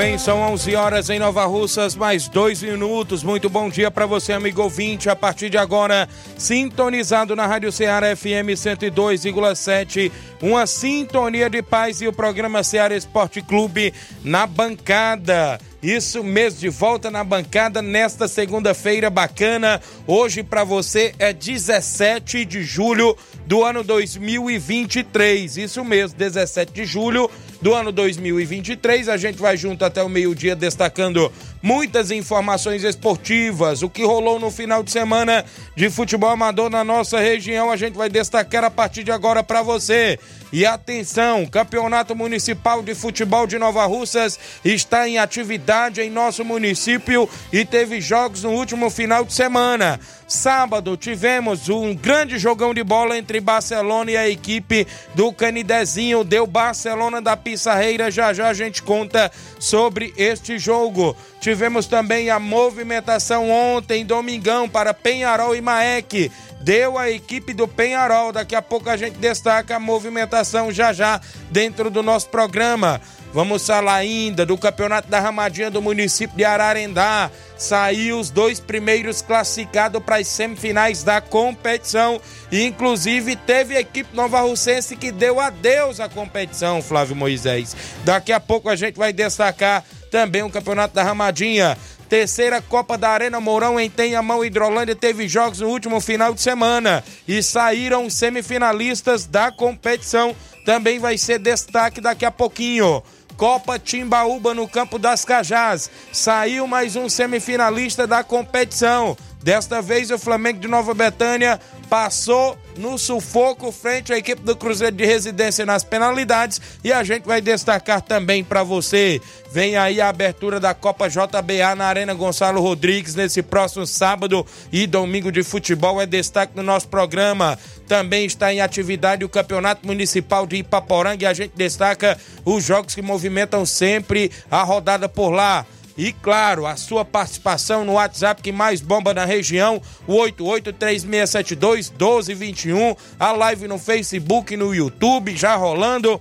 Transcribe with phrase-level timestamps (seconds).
[0.00, 3.22] Bem, são 11 horas em Nova Russas, mais dois minutos.
[3.22, 5.10] Muito bom dia para você, amigo ouvinte.
[5.10, 12.08] A partir de agora, sintonizado na Rádio Ceará FM 102,7, uma sintonia de paz e
[12.08, 13.92] o programa Ceará Esporte Clube
[14.24, 15.60] na bancada.
[15.82, 19.80] Isso mesmo, de volta na bancada nesta segunda-feira bacana.
[20.06, 25.56] Hoje para você é 17 de julho do ano 2023.
[25.56, 27.30] Isso mesmo, 17 de julho
[27.62, 29.08] do ano 2023.
[29.08, 33.82] A gente vai junto até o meio-dia destacando muitas informações esportivas.
[33.82, 37.96] O que rolou no final de semana de futebol amador na nossa região, a gente
[37.96, 40.18] vai destacar a partir de agora para você.
[40.52, 45.69] E atenção, Campeonato Municipal de Futebol de Nova Russas está em atividade
[46.00, 50.00] em nosso município e teve jogos no último final de semana.
[50.26, 56.24] Sábado tivemos um grande jogão de bola entre Barcelona e a equipe do Canidezinho.
[56.24, 58.10] Deu Barcelona da Pissarreira.
[58.10, 61.16] Já já a gente conta sobre este jogo.
[61.40, 66.32] Tivemos também a movimentação ontem, domingão, para Penharol e Maek.
[66.60, 68.32] Deu a equipe do Penharol.
[68.32, 71.20] Daqui a pouco a gente destaca a movimentação já já
[71.50, 73.00] dentro do nosso programa.
[73.32, 77.30] Vamos falar ainda do Campeonato da Ramadinha do município de Ararendá.
[77.56, 82.20] Saiu os dois primeiros classificados para as semifinais da competição.
[82.50, 87.76] E, inclusive, teve a equipe Nova Russense que deu adeus à competição, Flávio Moisés.
[88.04, 91.78] Daqui a pouco a gente vai destacar também o Campeonato da Ramadinha.
[92.08, 97.04] Terceira Copa da Arena Mourão em Tenhamão Hidrolândia teve jogos no último final de semana
[97.28, 100.34] e saíram semifinalistas da competição.
[100.64, 103.00] Também vai ser destaque daqui a pouquinho.
[103.40, 105.90] Copa Timbaúba no Campo das Cajás.
[106.12, 109.16] Saiu mais um semifinalista da competição.
[109.42, 111.58] Desta vez o Flamengo de Nova Betânia
[111.90, 117.26] passou no sufoco frente à equipe do Cruzeiro de Residência nas penalidades e a gente
[117.26, 119.20] vai destacar também para você.
[119.50, 124.86] Vem aí a abertura da Copa JBA na Arena Gonçalo Rodrigues nesse próximo sábado e
[124.86, 127.58] domingo de futebol é destaque no nosso programa.
[127.88, 132.94] Também está em atividade o Campeonato Municipal de Ipaporanga e a gente destaca os jogos
[132.94, 135.66] que movimentam sempre a rodada por lá.
[136.00, 143.32] E claro, a sua participação no WhatsApp que mais bomba na região, o 8836721221, a
[143.32, 146.18] live no Facebook, no YouTube, já rolando.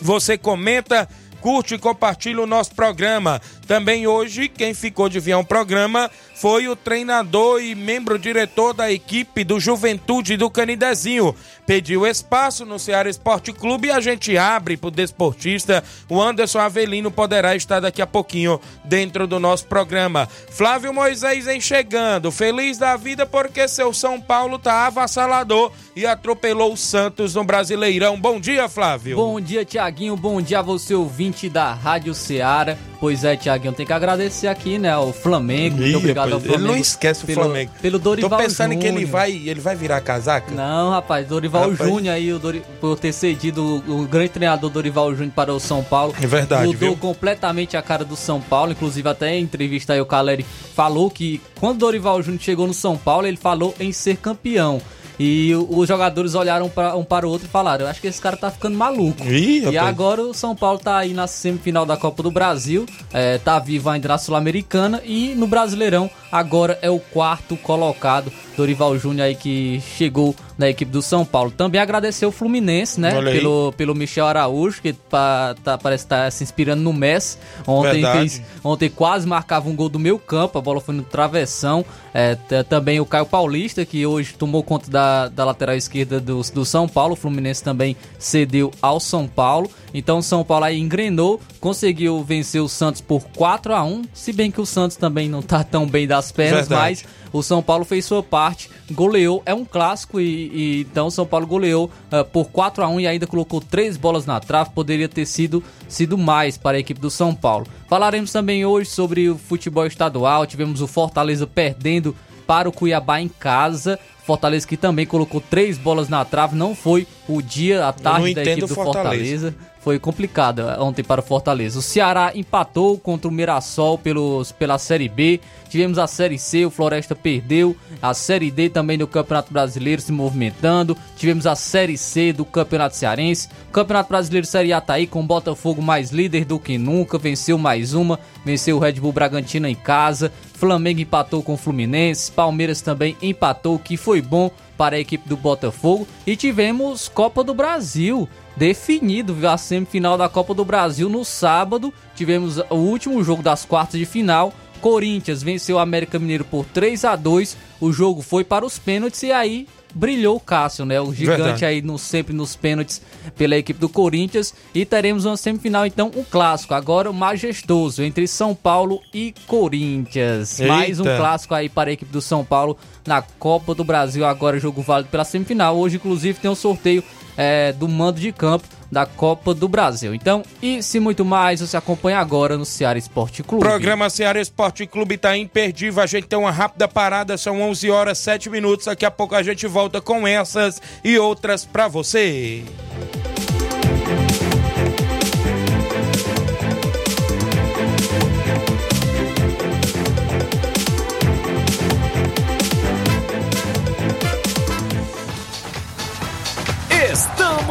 [0.00, 1.08] Você comenta
[1.40, 3.42] curte e compartilha o nosso programa.
[3.66, 8.90] Também hoje, quem ficou de vir ao programa foi o treinador e membro diretor da
[8.90, 11.34] equipe do Juventude do Canidezinho.
[11.64, 15.84] Pediu espaço no Ceará Esporte Clube e a gente abre para o desportista.
[16.08, 20.28] O Anderson Avelino poderá estar daqui a pouquinho dentro do nosso programa.
[20.50, 26.72] Flávio Moisés vem chegando, feliz da vida porque seu São Paulo tá avassalador e atropelou
[26.72, 28.20] o Santos no Brasileirão.
[28.20, 29.16] Bom dia, Flávio.
[29.16, 30.16] Bom dia, Tiaguinho.
[30.16, 32.76] Bom dia a você, ouvinte da Rádio Ceará.
[33.02, 35.78] Pois é, Tiaguinho, tem que agradecer aqui, né, ao Flamengo.
[35.78, 36.62] Muito obrigado ao Flamengo.
[36.62, 37.72] Ele não esquece o pelo, Flamengo.
[37.82, 39.10] Pelo Dorival Tô pensando que ele Júnior.
[39.10, 40.54] vai, ele vai virar casaca.
[40.54, 41.90] Não, rapaz, Dorival Rapaz.
[41.90, 45.58] Júnior aí, o Dori- por ter cedido o, o grande treinador Dorival Júnior para o
[45.58, 46.14] São Paulo.
[46.22, 46.96] É verdade, Mudou viu?
[46.96, 48.70] completamente a cara do São Paulo.
[48.70, 50.46] Inclusive, até em entrevista aí o Caleri
[50.76, 54.80] falou que quando Dorival Júnior chegou no São Paulo, ele falou em ser campeão.
[55.18, 58.20] E os jogadores olharam pra, um para o outro e falaram: Eu acho que esse
[58.20, 59.24] cara tá ficando maluco.
[59.24, 63.38] Ih, E agora o São Paulo tá aí na semifinal da Copa do Brasil, é,
[63.38, 69.26] tá vivo ainda na Sul-Americana e no Brasileirão agora é o quarto colocado Dorival Júnior
[69.26, 71.50] aí que chegou na equipe do São Paulo.
[71.50, 73.10] Também agradecer o Fluminense, né?
[73.20, 77.36] Pelo, pelo Michel Araújo, que tá, tá, parece estar tá se inspirando no Messi.
[77.66, 81.84] Ontem, fez, ontem quase marcava um gol do meu campo, a bola foi no travessão.
[82.14, 82.36] É,
[82.68, 86.88] também o Caio Paulista, que hoje tomou conta da, da lateral esquerda do, do São
[86.88, 87.14] Paulo.
[87.14, 89.70] O Fluminense também cedeu ao São Paulo.
[89.92, 94.32] Então o São Paulo aí engrenou, conseguiu vencer o Santos por 4 a 1 Se
[94.32, 97.02] bem que o Santos também não tá tão bem das pernas, Verdade.
[97.02, 101.10] mas o São Paulo fez sua parte, goleou, é um clássico e, e então o
[101.10, 104.70] São Paulo goleou uh, por 4 a 1 e ainda colocou três bolas na trave,
[104.70, 107.66] poderia ter sido, sido mais para a equipe do São Paulo.
[107.88, 112.14] Falaremos também hoje sobre o futebol estadual, tivemos o Fortaleza perdendo
[112.46, 113.98] para o Cuiabá em casa.
[114.26, 118.42] Fortaleza que também colocou três bolas na trave, não foi o dia, a tarde da
[118.42, 119.50] equipe do Fortaleza.
[119.50, 121.80] Fortaleza foi complicada ontem para o Fortaleza.
[121.80, 125.40] O Ceará empatou contra o Mirassol pelos, pela Série B.
[125.68, 127.76] Tivemos a Série C, o Floresta perdeu.
[128.00, 130.96] A Série D também do Campeonato Brasileiro se movimentando.
[131.16, 133.48] Tivemos a Série C do Campeonato Cearense.
[133.68, 137.18] O Campeonato Brasileiro Série A tá aí com o Botafogo mais líder do que nunca.
[137.18, 138.20] Venceu mais uma.
[138.44, 140.32] Venceu o Red Bull Bragantino em casa.
[140.54, 142.30] Flamengo empatou com o Fluminense.
[142.30, 146.06] Palmeiras também empatou, que foi bom para a equipe do Botafogo.
[146.24, 151.92] E tivemos Copa do Brasil definido a semifinal da Copa do Brasil no sábado.
[152.14, 154.52] Tivemos o último jogo das quartas de final.
[154.80, 157.56] Corinthians venceu o América Mineiro por 3 a 2.
[157.80, 161.00] O jogo foi para os pênaltis e aí brilhou o Cássio, né?
[161.00, 161.64] O gigante Verdade.
[161.64, 163.00] aí no, sempre nos pênaltis
[163.36, 164.54] pela equipe do Corinthians.
[164.74, 166.74] E teremos uma semifinal, então, um clássico.
[166.74, 170.60] Agora o majestoso entre São Paulo e Corinthians.
[170.60, 170.72] Eita.
[170.72, 172.76] Mais um clássico aí para a equipe do São Paulo
[173.06, 174.24] na Copa do Brasil.
[174.24, 175.76] Agora jogo válido pela semifinal.
[175.76, 177.04] Hoje, inclusive, tem um sorteio
[177.36, 180.14] é, do mando de campo da Copa do Brasil.
[180.14, 183.64] Então, e se muito mais, você acompanha agora no Ceará Esporte Clube.
[183.64, 186.02] Programa Ceará Esporte Clube está imperdível.
[186.02, 188.86] A gente tem uma rápida parada, são 11 horas 7 minutos.
[188.86, 192.64] Daqui a pouco a gente volta com essas e outras para você.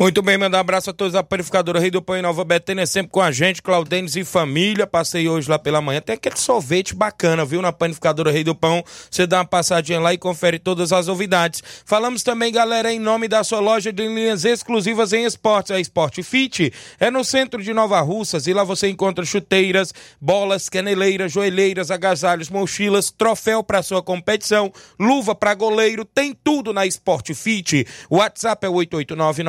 [0.00, 2.86] Muito bem, mandar um abraço a todos da Panificadora Rei do Pão em Nova Betânia,
[2.86, 4.86] sempre com a gente, Claudênis e família.
[4.86, 6.00] Passei hoje lá pela manhã.
[6.00, 7.60] Tem aquele sorvete bacana, viu?
[7.60, 8.82] Na Panificadora Rei do Pão.
[9.10, 11.62] Você dá uma passadinha lá e confere todas as novidades.
[11.84, 16.22] Falamos também, galera, em nome da sua loja de linhas exclusivas em esportes, a Sport
[16.22, 16.72] Fit.
[16.98, 22.48] É no centro de Nova Russas e lá você encontra chuteiras, bolas, caneleiras, joelheiras, agasalhos,
[22.48, 27.86] mochilas, troféu para sua competição, luva para goleiro, tem tudo na Sport Fit.
[28.08, 29.42] O WhatsApp é 889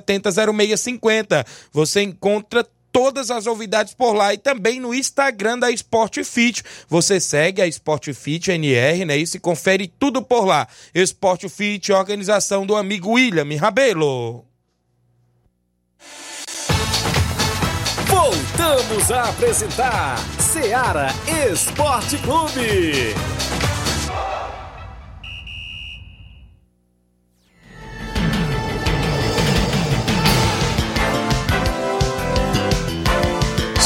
[0.00, 1.44] 0650.
[1.72, 6.62] Você encontra todas as novidades por lá e também no Instagram da Sport Fit.
[6.88, 9.18] Você segue a Sport Fit NR, né?
[9.18, 10.66] E se confere tudo por lá.
[10.94, 14.46] Sport Fit, organização do amigo William Rabelo.
[18.06, 21.08] Voltamos a apresentar Seara
[21.52, 23.14] Esporte Clube.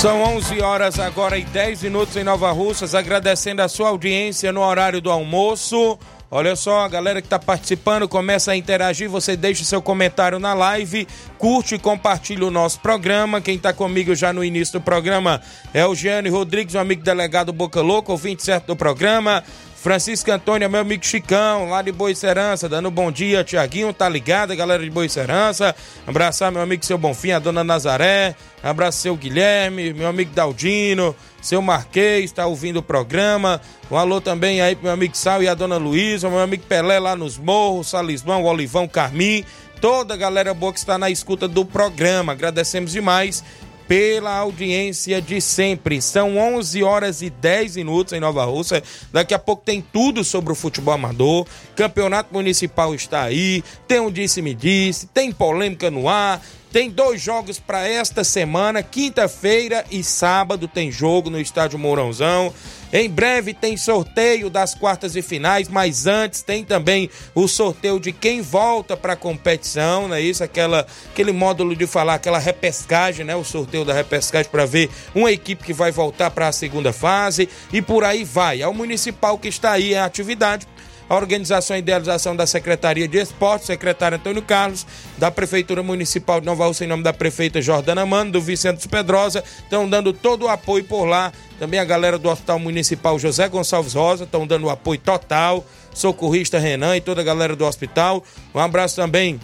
[0.01, 4.63] São 11 horas agora e 10 minutos em Nova Russas, agradecendo a sua audiência no
[4.63, 5.99] horário do almoço.
[6.31, 10.55] Olha só, a galera que está participando, começa a interagir, você deixa seu comentário na
[10.55, 13.43] live, curte e compartilha o nosso programa.
[13.43, 15.43] Quem está comigo já no início do programa
[15.75, 19.45] é o Gianni Rodrigues, um amigo delegado Boca Louca, ouvinte certo do programa.
[19.81, 24.55] Francisco Antônio, meu amigo Chicão, lá de Boa Serança, dando bom dia, Tiaguinho, tá ligado,
[24.55, 25.75] galera de Boa Serança.
[26.07, 28.37] Abraçar meu amigo seu Bonfim, a dona Nazaré.
[28.63, 33.59] Abraço seu Guilherme, meu amigo Daldino, seu Marquês, tá ouvindo o programa.
[33.91, 36.99] Um alô também aí pro meu amigo Sal e a dona Luísa, meu amigo Pelé
[36.99, 39.47] lá nos Morros, Salismão, Olivão, Carmim.
[39.81, 42.33] Toda a galera boa que está na escuta do programa.
[42.33, 43.43] Agradecemos demais
[43.91, 46.01] pela audiência de sempre.
[46.01, 48.81] São 11 horas e 10 minutos em Nova Rússia.
[49.13, 51.45] Daqui a pouco tem tudo sobre o futebol amador.
[51.75, 53.65] Campeonato Municipal está aí.
[53.89, 56.41] Tem um disse-me disse, tem polêmica no ar.
[56.73, 62.55] Tem dois jogos para esta semana, quinta-feira e sábado tem jogo no estádio Mourãozão.
[62.93, 68.13] Em breve tem sorteio das quartas e finais, mas antes tem também o sorteio de
[68.13, 70.45] quem volta para a competição, não é isso?
[70.45, 73.35] Aquela, aquele módulo de falar, aquela repescagem, né?
[73.35, 77.49] O sorteio da repescagem para ver uma equipe que vai voltar para a segunda fase
[77.73, 78.63] e por aí vai.
[78.63, 80.69] É o municipal que está aí em atividade
[81.11, 84.87] a organização e idealização da Secretaria de Esporte, secretário Antônio Carlos,
[85.19, 89.43] da Prefeitura Municipal de Nova Rússia, em nome da prefeita Jordana Mano, do Vicente Pedrosa,
[89.61, 91.33] estão dando todo o apoio por lá.
[91.59, 95.67] Também a galera do Hospital Municipal José Gonçalves Rosa estão dando o apoio total.
[95.93, 98.23] Socorrista Renan e toda a galera do hospital.
[98.55, 99.41] Um abraço também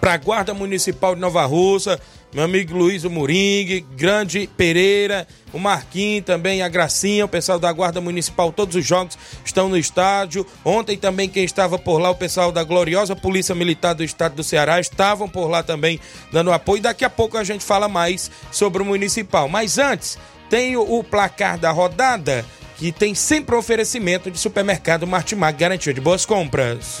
[0.00, 1.98] para a Guarda Municipal de Nova Rússia,
[2.36, 7.98] meu amigo Luiz Moringue, Grande Pereira, o Marquinhos também, a Gracinha, o pessoal da Guarda
[7.98, 10.46] Municipal, todos os jogos estão no estádio.
[10.62, 14.44] Ontem também quem estava por lá, o pessoal da gloriosa Polícia Militar do Estado do
[14.44, 15.98] Ceará, estavam por lá também
[16.30, 16.82] dando apoio.
[16.82, 19.48] Daqui a pouco a gente fala mais sobre o Municipal.
[19.48, 20.18] Mas antes,
[20.50, 22.44] tem o placar da rodada,
[22.76, 27.00] que tem sempre oferecimento de supermercado Martimag, garantia de boas compras.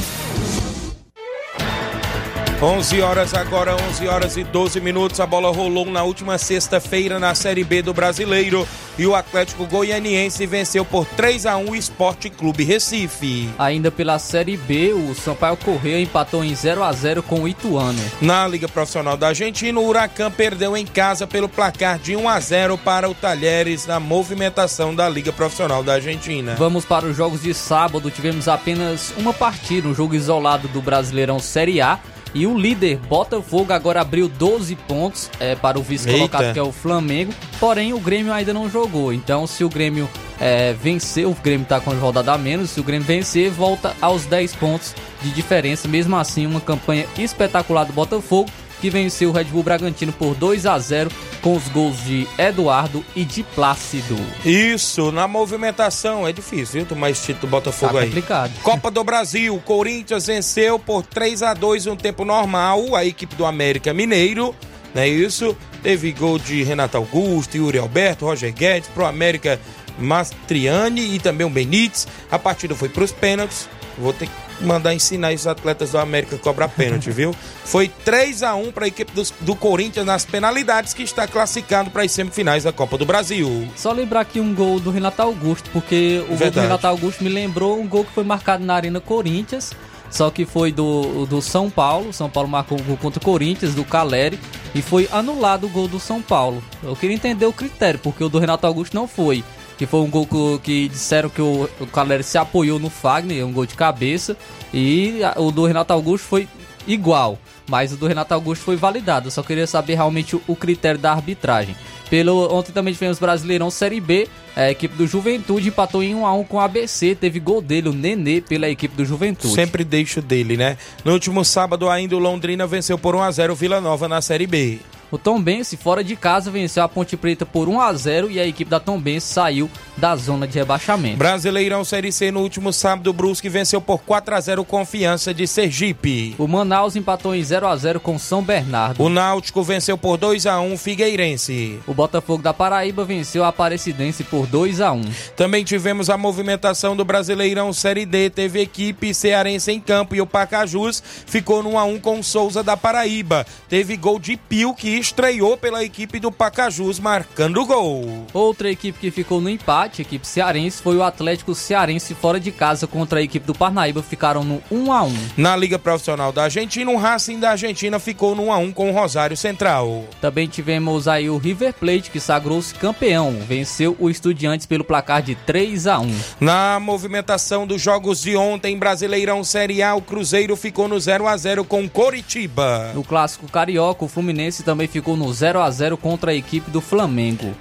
[2.63, 5.19] 11 horas agora, 11 horas e 12 minutos.
[5.19, 8.67] A bola rolou na última sexta-feira na Série B do Brasileiro
[8.99, 13.49] e o Atlético Goianiense venceu por 3 a 1 o Esporte Clube Recife.
[13.57, 17.99] Ainda pela Série B, o Sampaio Correia empatou em 0 a 0 com o Ituano.
[18.21, 22.39] Na Liga Profissional da Argentina, o Huracan perdeu em casa pelo placar de 1 a
[22.39, 26.53] 0 para o Talheres na movimentação da Liga Profissional da Argentina.
[26.59, 28.11] Vamos para os jogos de sábado.
[28.11, 31.99] Tivemos apenas uma partida, um jogo isolado do Brasileirão Série A.
[32.33, 36.71] E o líder Botafogo agora abriu 12 pontos é, para o vice-colocado, que é o
[36.71, 37.33] Flamengo.
[37.59, 39.11] Porém, o Grêmio ainda não jogou.
[39.11, 40.09] Então, se o Grêmio
[40.39, 42.71] é, vencer, o Grêmio está com a rodada a menos.
[42.71, 45.87] Se o Grêmio vencer, volta aos 10 pontos de diferença.
[45.87, 48.49] Mesmo assim, uma campanha espetacular do Botafogo
[48.81, 51.09] que venceu o Red Bull Bragantino por 2 a 0
[51.41, 54.17] com os gols de Eduardo e de Plácido.
[54.43, 56.85] Isso, na movimentação é difícil, viu?
[56.85, 58.05] Tomar esse título do Botafogo Tá aí.
[58.07, 58.51] complicado.
[58.63, 63.35] Copa do Brasil, o Corinthians venceu por 3 a 2 no tempo normal, a equipe
[63.35, 64.55] do América Mineiro,
[64.93, 65.55] não é isso?
[65.81, 69.59] Teve gol de Renato Augusto, Yuri Alberto, Roger Guedes, pro América
[69.97, 72.07] Mastriani e também o Benítez.
[72.31, 73.67] A partida foi pros pênaltis.
[73.97, 74.31] Vou ter que
[74.63, 77.35] mandar ensinar esses atletas do América a cobrar pênalti, viu?
[77.65, 81.89] Foi 3 a 1 para a equipe dos- do Corinthians nas penalidades que está classificado
[81.89, 83.67] para as semifinais da Copa do Brasil.
[83.75, 86.67] Só lembrar aqui um gol do Renato Augusto, porque o gol do Verdade.
[86.67, 89.71] Renato Augusto me lembrou um gol que foi marcado na Arena Corinthians,
[90.09, 92.11] só que foi do, do São Paulo.
[92.11, 94.37] São Paulo marcou um gol contra o Corinthians, do Caleri,
[94.75, 96.61] e foi anulado o gol do São Paulo.
[96.83, 99.43] Eu queria entender o critério, porque o do Renato Augusto não foi.
[99.81, 100.27] Que foi um gol
[100.63, 104.37] que, disseram que o, o Caleri se apoiou no Fagner, um gol de cabeça,
[104.71, 106.47] e a- o do Renato Augusto foi
[106.85, 107.39] igual.
[107.67, 109.25] Mas o do Renato Augusto foi validado.
[109.25, 111.75] Eu só queria saber realmente o, o critério da arbitragem.
[112.11, 114.27] Pelo, ontem também tivemos Brasileirão Série B.
[114.55, 117.15] A equipe do Juventude empatou em 1x1 com o ABC.
[117.15, 119.55] Teve gol dele, o Nenê, pela equipe do Juventude.
[119.55, 120.77] Sempre deixo dele, né?
[121.03, 124.21] No último sábado, ainda o Londrina venceu por 1 a 0 o Vila Nova na
[124.21, 124.77] Série B.
[125.11, 128.79] O Tombense, fora de casa, venceu a Ponte Preta por 1x0 e a equipe da
[128.79, 131.17] Tombense saiu da zona de rebaixamento.
[131.17, 135.45] Brasileirão Série C no último sábado, o Brusque venceu por 4 a 0 Confiança de
[135.45, 136.33] Sergipe.
[136.37, 139.03] O Manaus empatou em 0x0 com São Bernardo.
[139.03, 141.79] O Náutico venceu por 2 a 1 Figueirense.
[141.85, 145.11] O Botafogo da Paraíba venceu a Aparecidense por 2x1.
[145.35, 148.29] Também tivemos a movimentação do Brasileirão Série D.
[148.29, 152.23] Teve equipe cearense em campo e o Pacajus ficou no 1 a 1 com o
[152.23, 153.45] Souza da Paraíba.
[153.67, 158.25] Teve gol de Pio que estreou pela equipe do Pacajus marcando gol.
[158.33, 162.51] Outra equipe que ficou no empate, a equipe cearense, foi o Atlético Cearense fora de
[162.51, 165.13] casa contra a equipe do Parnaíba, ficaram no 1 a 1.
[165.35, 168.89] Na Liga Profissional da Argentina, o Racing da Argentina ficou no 1 a 1 com
[168.89, 170.05] o Rosário Central.
[170.21, 175.33] Também tivemos aí o River Plate que sagrou-se campeão, venceu o Estudiantes pelo placar de
[175.33, 176.15] 3 a 1.
[176.39, 181.35] Na movimentação dos jogos de ontem, Brasileirão Série A, o Cruzeiro ficou no 0 a
[181.35, 182.91] 0 com Coritiba.
[182.93, 186.81] No clássico carioca, o Fluminense também ficou no 0 a 0 contra a equipe do
[186.81, 187.55] Flamengo.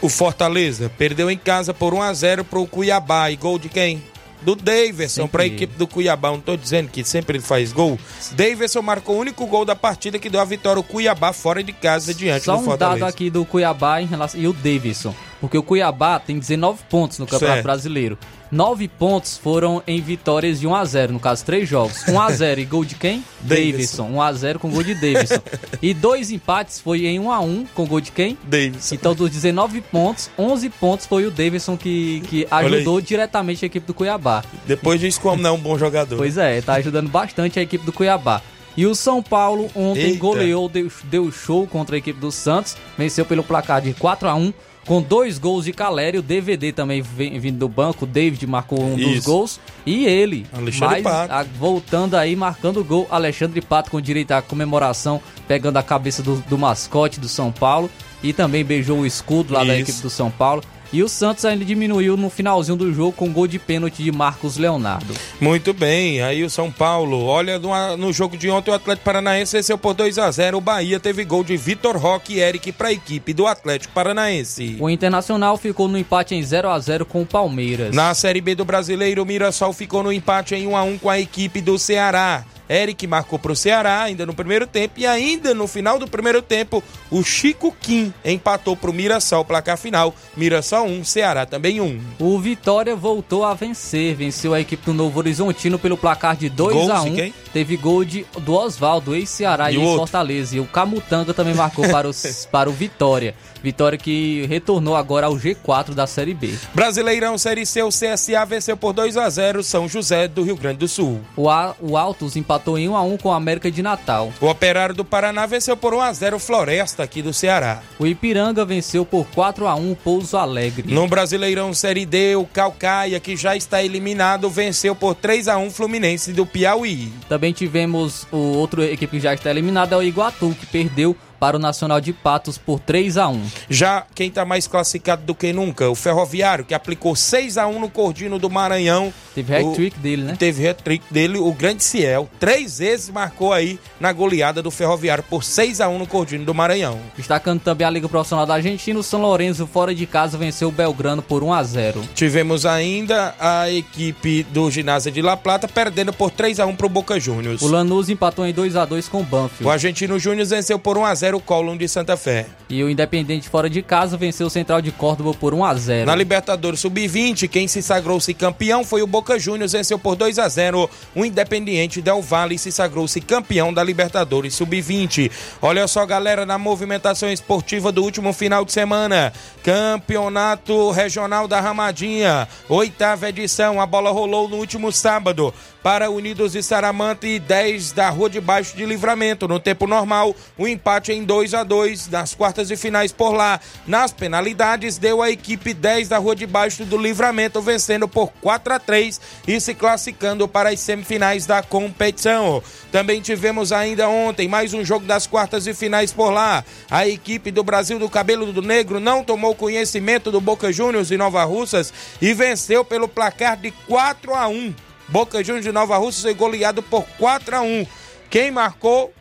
[0.00, 4.02] O Fortaleza perdeu em casa por 1 a 0 pro Cuiabá e gol de quem?
[4.42, 6.30] do Daverson para a equipe do Cuiabá.
[6.30, 7.98] Não tô dizendo que sempre ele faz gol.
[8.32, 11.72] Daverson marcou o único gol da partida que deu a vitória ao Cuiabá fora de
[11.72, 13.00] casa diante Só do um Fortaleza.
[13.00, 17.18] dado aqui do Cuiabá em relação e o Davidson, porque o Cuiabá tem 19 pontos
[17.18, 17.64] no Campeonato Certo.
[17.64, 18.16] Brasileiro.
[18.48, 22.06] 9 pontos foram em vitórias de 1 a 0, no caso 3 jogos.
[22.06, 23.24] 1 a 0 e gol de quem?
[23.42, 24.04] Davidson.
[24.04, 25.40] 1 a 0 com gol de Davidson.
[25.82, 28.38] e dois empates foi em 1 a 1 com gol de quem?
[28.44, 28.94] Davidson.
[28.94, 33.84] Então, dos 19 pontos, 11 pontos foi o Davidson que, que ajudou diretamente a equipe
[33.84, 34.44] do Cuiabá.
[34.64, 36.18] Depois diz como não é um bom jogador.
[36.18, 38.40] Pois é, tá ajudando bastante a equipe do Cuiabá.
[38.76, 40.18] E o São Paulo ontem Eita.
[40.18, 44.34] goleou, deu, deu show contra a equipe do Santos, venceu pelo placar de 4 a
[44.36, 44.52] 1
[44.86, 48.82] com dois gols de Calério, o DVD também vem, vindo do banco, o David marcou
[48.82, 49.26] um dos Isso.
[49.30, 51.32] gols, e ele, Alexandre mas, Pato.
[51.34, 56.22] a- voltando aí, marcando o gol, Alexandre Pato com direito à comemoração, pegando a cabeça
[56.22, 57.88] do, do mascote do São Paulo,
[58.22, 59.90] e também beijou o escudo lá da Isso.
[59.90, 60.62] equipe do São Paulo.
[60.92, 64.58] E o Santos ainda diminuiu no finalzinho do jogo com gol de pênalti de Marcos
[64.58, 65.14] Leonardo.
[65.40, 69.56] Muito bem, aí o São Paulo, olha no, no jogo de ontem o Atlético Paranaense
[69.56, 72.88] venceu por 2 a 0 o Bahia teve gol de Vitor Roque e Eric para
[72.88, 74.76] a equipe do Atlético Paranaense.
[74.78, 77.94] O Internacional ficou no empate em 0 a 0 com o Palmeiras.
[77.94, 81.08] Na Série B do Brasileiro, o Mirassol ficou no empate em 1 a 1 com
[81.08, 82.44] a equipe do Ceará.
[82.72, 86.40] Eric marcou para o Ceará ainda no primeiro tempo e ainda no final do primeiro
[86.40, 90.14] tempo, o Chico Kim empatou para o Mirassol, placar final.
[90.36, 92.00] Mirassol 1, Ceará também 1.
[92.18, 96.74] O Vitória voltou a vencer, venceu a equipe do Novo Horizontino pelo placar de 2
[96.74, 97.14] Gols a de 1.
[97.14, 97.34] quem?
[97.52, 100.56] Teve gol de, do Oswaldo, ex-Ceará E e, ex-Fortaleza.
[100.56, 103.34] E o Camutanga também marcou para, os, para o Vitória.
[103.62, 106.52] Vitória que retornou agora ao G4 da Série B.
[106.74, 110.78] Brasileirão Série C, o CSA venceu por 2 a 0 São José do Rio Grande
[110.78, 111.20] do Sul.
[111.36, 114.32] O, A, o Altos empatou em 1 a 1 com a América de Natal.
[114.40, 117.82] O Operário do Paraná venceu por 1 a 0 Floresta aqui do Ceará.
[117.98, 120.92] O Ipiranga venceu por 4 a 1 o Pouso Alegre.
[120.92, 125.70] No Brasileirão Série D, o Calcaia, que já está eliminado, venceu por 3 a 1
[125.70, 127.12] Fluminense do Piauí.
[127.28, 131.56] Também tivemos o outro equipe que já está eliminada, é o Iguatu, que perdeu para
[131.56, 135.52] o Nacional de Patos por 3 a 1 Já quem está mais classificado do que
[135.52, 139.12] nunca, o Ferroviário, que aplicou 6 a 1 no Cordino do Maranhão.
[139.34, 140.36] Teve hat-trick dele, né?
[140.38, 142.30] Teve hat-trick dele, o Grande Ciel.
[142.38, 146.54] Três vezes marcou aí na goleada do Ferroviário por 6 a 1 no Cordino do
[146.54, 147.00] Maranhão.
[147.16, 150.72] Destacando também a Liga Profissional da Argentina, o São Lourenço fora de casa venceu o
[150.72, 156.12] Belgrano por 1 a 0 Tivemos ainda a equipe do Ginásio de La Plata perdendo
[156.12, 157.62] por 3 a 1 para o Boca Juniors.
[157.62, 159.64] O Lanús empatou em 2 a 2 com o Banfield.
[159.64, 162.46] O Argentino Júnior venceu por 1 a 0 o Colón de Santa Fé.
[162.68, 166.06] E o Independente fora de casa venceu o Central de Córdoba por 1 a 0
[166.06, 170.48] Na Libertadores Sub-20, quem se sagrou-se campeão foi o Boca Juniors, venceu por 2 a
[170.48, 175.30] 0 o Independiente Del Valle se sagrou-se campeão da Libertadores Sub-20.
[175.60, 182.48] Olha só, galera, na movimentação esportiva do último final de semana, Campeonato Regional da Ramadinha,
[182.68, 188.08] oitava edição, a bola rolou no último sábado para Unidos de Saramanta e 10 da
[188.08, 189.48] Rua de Baixo de Livramento.
[189.48, 193.60] No tempo normal, o empate em 2 a 2 nas quartas de finais por lá.
[193.86, 198.74] Nas penalidades, deu a equipe 10 da Rua de Baixo do Livramento vencendo por 4
[198.74, 202.62] a 3 e se classificando para as semifinais da competição.
[202.92, 206.64] Também tivemos ainda ontem mais um jogo das quartas de finais por lá.
[206.90, 211.16] A equipe do Brasil do Cabelo do Negro não tomou conhecimento do Boca Juniors de
[211.16, 214.74] Nova Russas e venceu pelo placar de 4 a 1.
[215.08, 217.86] Boca Juniors de Nova Rússia foi goleado por 4 a 1.
[218.30, 219.12] Quem marcou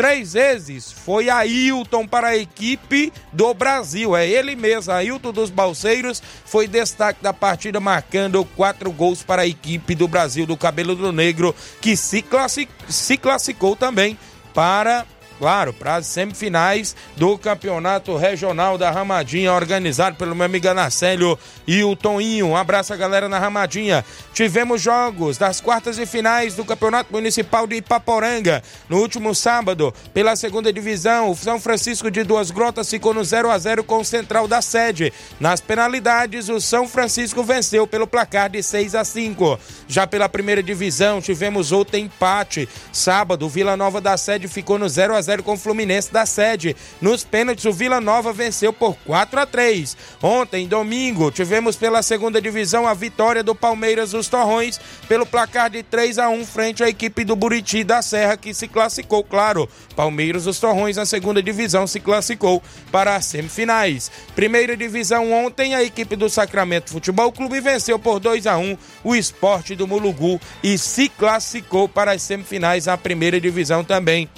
[0.00, 4.16] três vezes foi Ailton para a equipe do Brasil.
[4.16, 9.46] É ele mesmo, Ailton dos Balseiros, foi destaque da partida, marcando quatro gols para a
[9.46, 14.18] equipe do Brasil do Cabelo do Negro, que se, classi se classificou também
[14.54, 15.06] para.
[15.40, 21.82] Claro, para as semifinais do Campeonato Regional da Ramadinha, organizado pelo meu amigo Anacélio e
[21.82, 22.48] o Toninho.
[22.48, 24.04] Um abraço a galera na Ramadinha.
[24.34, 28.62] Tivemos jogos das quartas e finais do Campeonato Municipal de Ipaporanga.
[28.86, 33.50] No último sábado, pela segunda divisão, o São Francisco de Duas Grotas ficou no 0
[33.50, 35.10] a 0 com o Central da sede.
[35.40, 39.58] Nas penalidades, o São Francisco venceu pelo placar de 6 a 5.
[39.88, 42.68] Já pela primeira divisão, tivemos outro empate.
[42.92, 46.26] Sábado, o Vila Nova da sede ficou no 0 a 0 com o Fluminense da
[46.26, 46.76] sede.
[47.00, 49.96] Nos pênaltis, o Vila Nova venceu por 4 a 3.
[50.22, 55.82] Ontem, domingo, tivemos pela segunda divisão a vitória do Palmeiras dos Torrões pelo placar de
[55.82, 59.68] 3 a 1 frente à equipe do Buriti da Serra, que se classificou, claro.
[59.94, 64.10] Palmeiras dos Torrões na segunda divisão se classificou para as semifinais.
[64.34, 69.14] Primeira divisão ontem, a equipe do Sacramento Futebol Clube venceu por 2 a 1 o
[69.14, 74.28] esporte do Mulugu e se classificou para as semifinais na primeira divisão também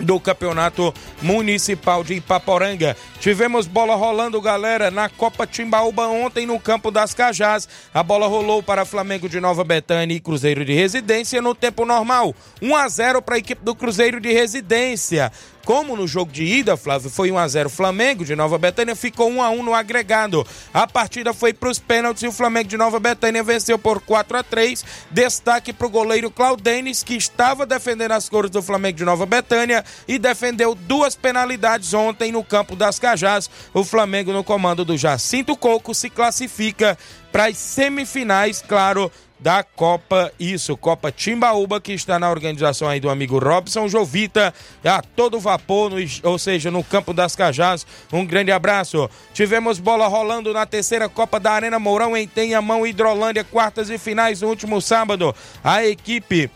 [0.00, 2.96] do Campeonato Municipal de Ipaporanga.
[3.20, 7.68] Tivemos bola rolando, galera, na Copa Timbaúba ontem no Campo das Cajás.
[7.92, 12.34] A bola rolou para Flamengo de Nova Betânia e Cruzeiro de Residência no tempo normal.
[12.60, 15.32] 1 a 0 para a equipe do Cruzeiro de Residência.
[15.64, 19.30] Como no jogo de ida, Flávio, foi 1 a 0 Flamengo de Nova Betânia, ficou
[19.30, 20.46] 1 a 1 no agregado.
[20.72, 24.36] A partida foi para os pênaltis e o Flamengo de Nova Betânia venceu por 4
[24.36, 24.84] a 3.
[25.10, 29.84] Destaque para o goleiro Claudenis, que estava defendendo as cores do Flamengo de Nova Betânia
[30.06, 33.48] e defendeu duas penalidades ontem no campo das Cajás.
[33.72, 36.98] O Flamengo, no comando do Jacinto Coco, se classifica
[37.32, 43.10] para as semifinais, claro, da Copa, isso, Copa Timbaúba, que está na organização aí do
[43.10, 47.86] amigo Robson Jovita, a todo vapor, no, ou seja, no Campo das Cajás.
[48.12, 49.08] Um grande abraço.
[49.32, 54.40] Tivemos bola rolando na terceira Copa da Arena Mourão em Tenhamão, Hidrolândia, quartas e finais
[54.40, 55.34] no último sábado.
[55.62, 56.50] A equipe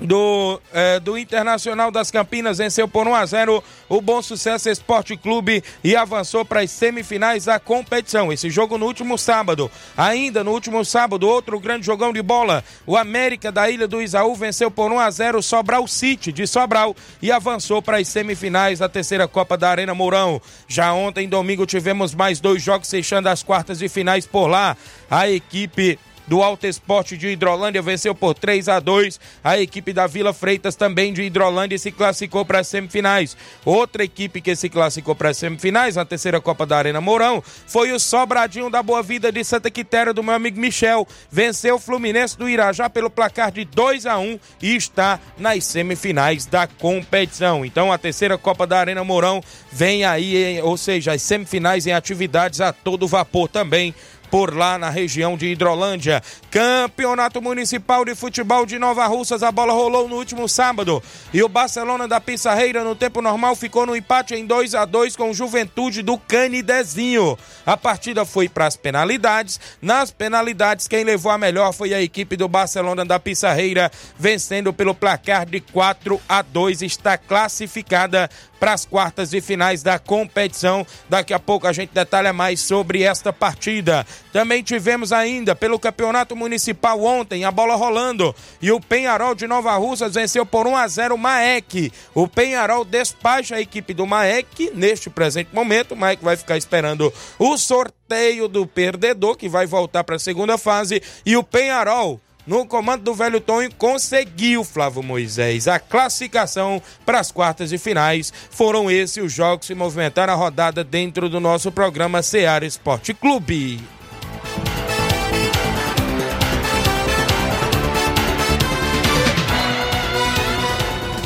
[0.00, 5.16] do, eh, do Internacional das Campinas venceu por 1 a 0 o Bom Sucesso Esporte
[5.16, 8.32] Clube e avançou para as semifinais da competição.
[8.32, 9.70] Esse jogo no último sábado.
[9.96, 12.64] Ainda no último sábado, outro grande jogão de bola.
[12.86, 16.96] O América da Ilha do Isaú venceu por 1 a 0 Sobral City de Sobral
[17.20, 20.40] e avançou para as semifinais da terceira Copa da Arena Mourão.
[20.66, 24.76] Já ontem, domingo, tivemos mais dois jogos fechando as quartas de finais por lá.
[25.10, 29.20] A equipe do Alto Esporte de Hidrolândia venceu por 3 a 2.
[29.42, 33.36] A equipe da Vila Freitas também de Hidrolândia se classificou para as semifinais.
[33.64, 37.92] Outra equipe que se classificou para as semifinais na terceira Copa da Arena Mourão foi
[37.92, 41.06] o Sobradinho da Boa Vida de Santa Quitéria do meu amigo Michel.
[41.30, 46.46] Venceu o Fluminense do Irajá pelo placar de 2 a 1 e está nas semifinais
[46.46, 47.64] da competição.
[47.64, 52.60] Então a terceira Copa da Arena Mourão vem aí, ou seja, as semifinais em atividades
[52.60, 53.94] a todo vapor também
[54.32, 56.22] por lá na região de Hidrolândia.
[56.50, 61.02] Campeonato Municipal de Futebol de Nova Russas, a bola rolou no último sábado
[61.34, 65.16] e o Barcelona da Pissarreira no tempo normal ficou no empate em 2 a 2
[65.16, 67.36] com Juventude do Canidezinho.
[67.66, 69.60] A partida foi para as penalidades.
[69.82, 74.94] Nas penalidades, quem levou a melhor foi a equipe do Barcelona da Pissarreira, vencendo pelo
[74.94, 76.80] placar de 4 a 2.
[76.80, 78.30] Está classificada
[78.62, 80.86] para as quartas de finais da competição.
[81.08, 84.06] Daqui a pouco a gente detalha mais sobre esta partida.
[84.32, 89.76] Também tivemos ainda pelo Campeonato Municipal ontem a bola rolando e o Penharol de Nova
[89.76, 91.92] Russas venceu por 1 a 0 o Maek.
[92.14, 95.92] O Penharol despacha a equipe do Maek neste presente momento.
[95.92, 100.56] O Maek vai ficar esperando o sorteio do perdedor que vai voltar para a segunda
[100.56, 107.20] fase e o Penharol no comando do velho Tonho, conseguiu, Flávio Moisés, a classificação para
[107.20, 108.32] as quartas de finais.
[108.50, 113.80] Foram esses os jogos que movimentaram a rodada dentro do nosso programa Seara Esporte Clube.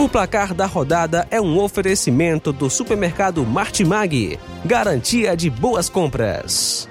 [0.06, 6.88] O placar da rodada é um oferecimento do supermercado Martimag, garantia de boas compras.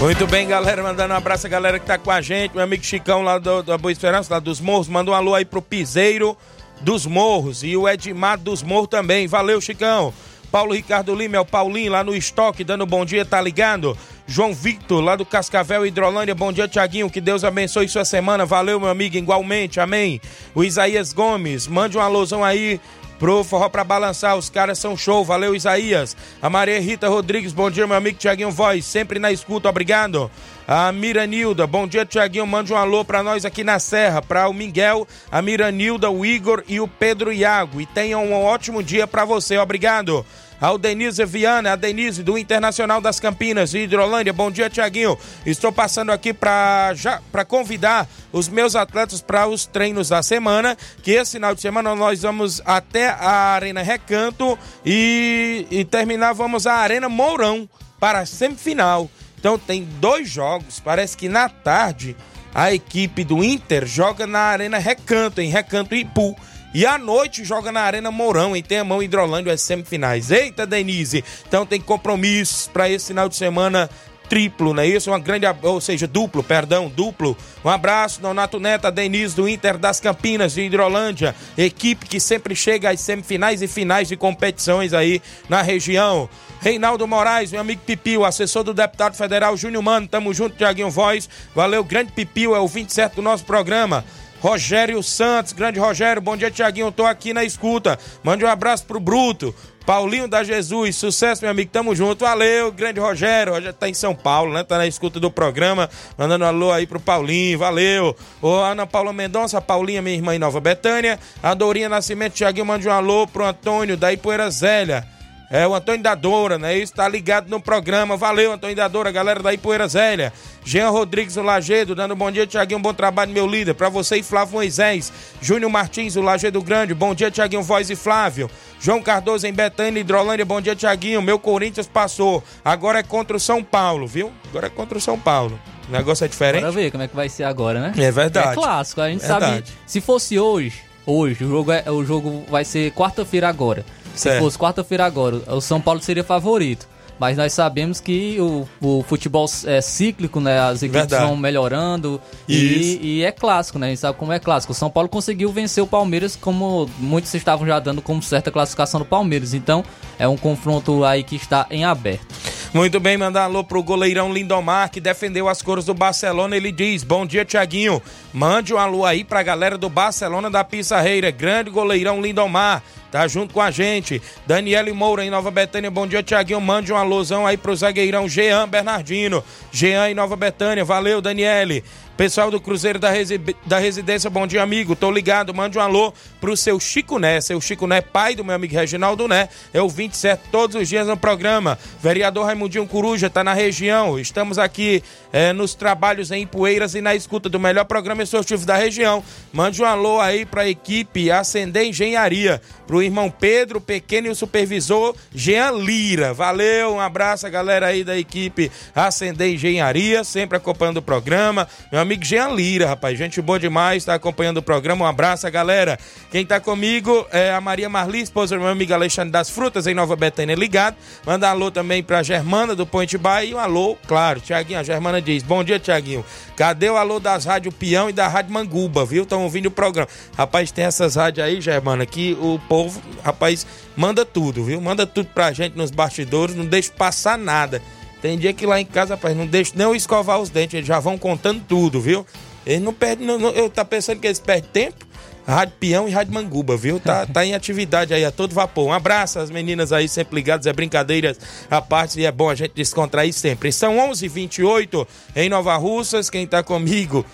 [0.00, 0.84] Muito bem, galera.
[0.84, 2.54] Mandando um abraço a galera que tá com a gente.
[2.54, 4.86] Meu amigo Chicão lá do, da Boa Esperança, lá dos Morros.
[4.86, 6.36] Manda um alô aí pro Piseiro
[6.80, 9.26] dos Morros e o Edmar dos Morros também.
[9.26, 10.14] Valeu, Chicão.
[10.54, 13.98] Paulo Ricardo Lima, é o Paulinho lá no estoque, dando bom dia, tá ligado?
[14.24, 18.78] João Victor, lá do Cascavel Hidrolândia, bom dia, Tiaguinho, que Deus abençoe sua semana, valeu,
[18.78, 20.20] meu amigo, igualmente, amém.
[20.54, 22.80] O Isaías Gomes, mande um alôzão aí
[23.18, 26.16] pro Forró pra balançar, os caras são show, valeu Isaías.
[26.40, 30.30] A Maria Rita Rodrigues, bom dia meu amigo Tiaguinho Voz, sempre na escuta, obrigado.
[30.68, 34.54] A Miranilda, bom dia Tiaguinho, mande um alô pra nós aqui na Serra, pra o
[34.54, 37.80] Miguel, a Miranilda, o Igor e o Pedro Iago.
[37.80, 40.24] E tenham um ótimo dia pra você, obrigado
[40.60, 44.32] ao Denise Viana, a Denise do Internacional das Campinas Hidrolândia.
[44.32, 45.18] Bom dia, Tiaguinho.
[45.44, 51.32] Estou passando aqui para convidar os meus atletas para os treinos da semana, que esse
[51.32, 57.08] final de semana nós vamos até a Arena Recanto e, e terminar vamos à Arena
[57.08, 57.68] Mourão
[58.00, 59.10] para a semifinal.
[59.38, 62.16] Então tem dois jogos, parece que na tarde
[62.54, 66.36] a equipe do Inter joga na Arena Recanto, em Recanto Ipu.
[66.74, 70.32] E à noite joga na Arena Mourão, em Temão, Hidrolândia, as semifinais.
[70.32, 71.24] Eita, Denise!
[71.46, 73.88] Então tem compromissos para esse final de semana
[74.28, 75.10] triplo, não é isso?
[75.10, 77.36] Uma grande, ou seja, duplo, perdão, duplo.
[77.64, 82.56] Um abraço, Donato Neto, a Denise do Inter das Campinas de Hidrolândia, equipe que sempre
[82.56, 86.28] chega às semifinais e finais de competições aí na região.
[86.60, 91.28] Reinaldo Moraes, meu amigo Pipio, assessor do deputado federal Júnior Mano, tamo junto, Tiaguinho Voz.
[91.54, 94.04] Valeu, grande Pipio, é o 27 do nosso programa.
[94.44, 96.92] Rogério Santos, grande Rogério, bom dia, Tiaguinho.
[96.92, 97.98] Tô aqui na escuta.
[98.22, 99.54] Mande um abraço pro Bruto.
[99.86, 102.26] Paulinho da Jesus, sucesso, meu amigo, tamo junto.
[102.26, 103.54] Valeu, grande Rogério.
[103.54, 104.62] Rogério tá em São Paulo, né?
[104.62, 108.14] Tá na escuta do programa, mandando um alô aí pro Paulinho, valeu.
[108.42, 111.18] Ô, Ana Paula Mendonça, Paulinha, minha irmã em Nova Betânia.
[111.42, 115.13] A Dorinha Nascimento, Tiaguinho, mande um alô pro Antônio da Ipoeira Zélia.
[115.54, 116.76] É o Antônio da Doura, né?
[116.76, 118.16] Isso tá ligado no programa.
[118.16, 120.32] Valeu, Antônio da Doura, galera da Ipoeira Zélia.
[120.64, 122.80] Jean Rodrigues, o Lagedo, dando um bom dia, Tiaguinho.
[122.80, 123.72] Bom trabalho, meu líder.
[123.74, 125.12] Pra você e Flávio Moisés.
[125.40, 126.92] Júnior Martins, o Lagedo Grande.
[126.92, 128.50] Bom dia, Tiaguinho Voz e Flávio.
[128.80, 130.44] João Cardoso em Betânia, Hidrolândia.
[130.44, 131.22] Bom dia, Tiaguinho.
[131.22, 132.42] Meu Corinthians passou.
[132.64, 134.32] Agora é contra o São Paulo, viu?
[134.48, 135.56] Agora é contra o São Paulo.
[135.88, 136.62] O negócio é diferente.
[136.62, 137.92] Bora ver como é que vai ser agora, né?
[137.96, 138.48] É verdade.
[138.48, 139.68] É clássico, a gente Verdade.
[139.68, 139.78] sabe.
[139.86, 143.84] Se fosse hoje, hoje, o jogo, é, o jogo vai ser quarta-feira agora.
[144.14, 144.42] Se Certo.
[144.42, 146.86] fosse quarta-feira agora, o São Paulo seria favorito.
[147.18, 150.58] Mas nós sabemos que o, o futebol é cíclico, né?
[150.58, 151.26] As equipes Verdade.
[151.26, 152.20] vão melhorando.
[152.48, 153.86] E, e é clássico, né?
[153.86, 154.72] A gente sabe como é clássico.
[154.72, 158.98] O São Paulo conseguiu vencer o Palmeiras, como muitos estavam já dando como certa classificação
[158.98, 159.54] do Palmeiras.
[159.54, 159.84] Então,
[160.18, 162.26] é um confronto aí que está em aberto.
[162.74, 166.56] Muito bem, mandar alô pro goleirão Lindomar, que defendeu as cores do Barcelona.
[166.56, 168.02] Ele diz: Bom dia, Tiaguinho.
[168.32, 171.30] Mande um alô aí pra galera do Barcelona da Pissarreira.
[171.30, 172.82] Grande goleirão Lindomar.
[173.12, 174.20] Tá junto com a gente.
[174.44, 175.88] Daniele Moura em Nova Betânia.
[175.88, 176.60] Bom dia, Tiaguinho.
[176.60, 179.44] Mande um alôzão aí pro zagueirão Jean Bernardino.
[179.70, 180.84] Jean em Nova Betânia.
[180.84, 181.84] Valeu, Daniele.
[182.16, 184.94] Pessoal do Cruzeiro da, Resi- da Residência, bom dia, amigo.
[184.94, 187.40] Tô ligado, mande um alô pro seu Chico Né.
[187.40, 189.48] Seu Chico Né, pai do meu amigo Reginaldo Né.
[189.72, 191.76] É o 27 todos os dias no programa.
[192.00, 194.16] Vereador Raimundinho Coruja tá na região.
[194.16, 198.76] Estamos aqui eh, nos trabalhos em Poeiras e na escuta do melhor programa esportivo da
[198.76, 199.20] região.
[199.52, 202.62] Mande um alô aí pra equipe Ascender Engenharia.
[202.86, 206.32] Pro irmão Pedro Pequeno e o supervisor Jean Lira.
[206.32, 211.66] Valeu, um abraço a galera aí da equipe Ascender Engenharia, sempre acompanhando o programa.
[211.90, 215.04] Meu amigo Jean Lira, rapaz, gente boa demais, tá acompanhando o programa.
[215.04, 215.98] Um abraço, galera.
[216.30, 219.94] Quem tá comigo é a Maria Marli, esposa do meu amigo Alexandre das Frutas, em
[219.94, 220.96] Nova Betânia, ligado.
[221.26, 224.78] Manda alô também pra Germana do Point Bay e um alô, claro, Tiaguinho.
[224.78, 226.24] A Germana diz: Bom dia, Tiaguinho.
[226.56, 229.24] Cadê o alô das Rádio Peão e da Rádio Manguba, viu?
[229.24, 230.08] Estão ouvindo o programa.
[230.36, 234.80] Rapaz, tem essas rádios aí, Germana, que o povo, rapaz, manda tudo, viu?
[234.80, 237.82] Manda tudo pra gente nos bastidores, não deixa passar nada.
[238.24, 240.86] Tem dia que lá em casa, rapaz, não deixa nem eu escovar os dentes, eles
[240.86, 242.26] já vão contando tudo, viu?
[242.64, 245.04] Eles não perdem, não, não- eu tá pensando que eles perdem tempo?
[245.46, 246.98] Rádio Peão e Rádio Manguba, viu?
[246.98, 248.86] Tá, tá em atividade aí a todo vapor.
[248.86, 251.38] Um abraço às meninas aí sempre ligadas, é brincadeiras
[251.70, 253.70] à parte e é bom a gente descontrair sempre.
[253.70, 255.06] São 11h28
[255.36, 257.26] em Nova Russas, quem tá comigo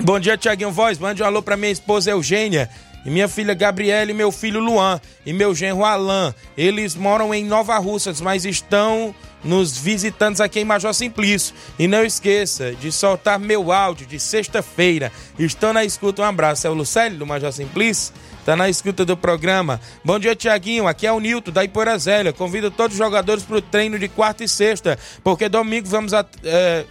[0.00, 0.98] Bom dia, Tiaguinho Voz.
[0.98, 2.68] Mande um alô pra minha esposa Eugênia.
[3.06, 5.00] E minha filha Gabriela e meu filho Luan.
[5.24, 6.34] E meu genro Alain.
[6.58, 11.54] Eles moram em Nova Russas, mas estão nos visitando aqui em Major Simplício.
[11.78, 15.12] E não esqueça de soltar meu áudio de sexta-feira.
[15.38, 16.22] Estão na escuta.
[16.22, 16.66] Um abraço.
[16.66, 18.14] É o Lucélio do Major Simplício.
[18.44, 19.80] Tá na escuta do programa.
[20.04, 20.86] Bom dia, Tiaguinho.
[20.86, 22.32] Aqui é o Nilton, da Ipoeira Zélia.
[22.32, 26.84] Convido todos os jogadores pro treino de quarta e sexta, porque domingo vamos a, é,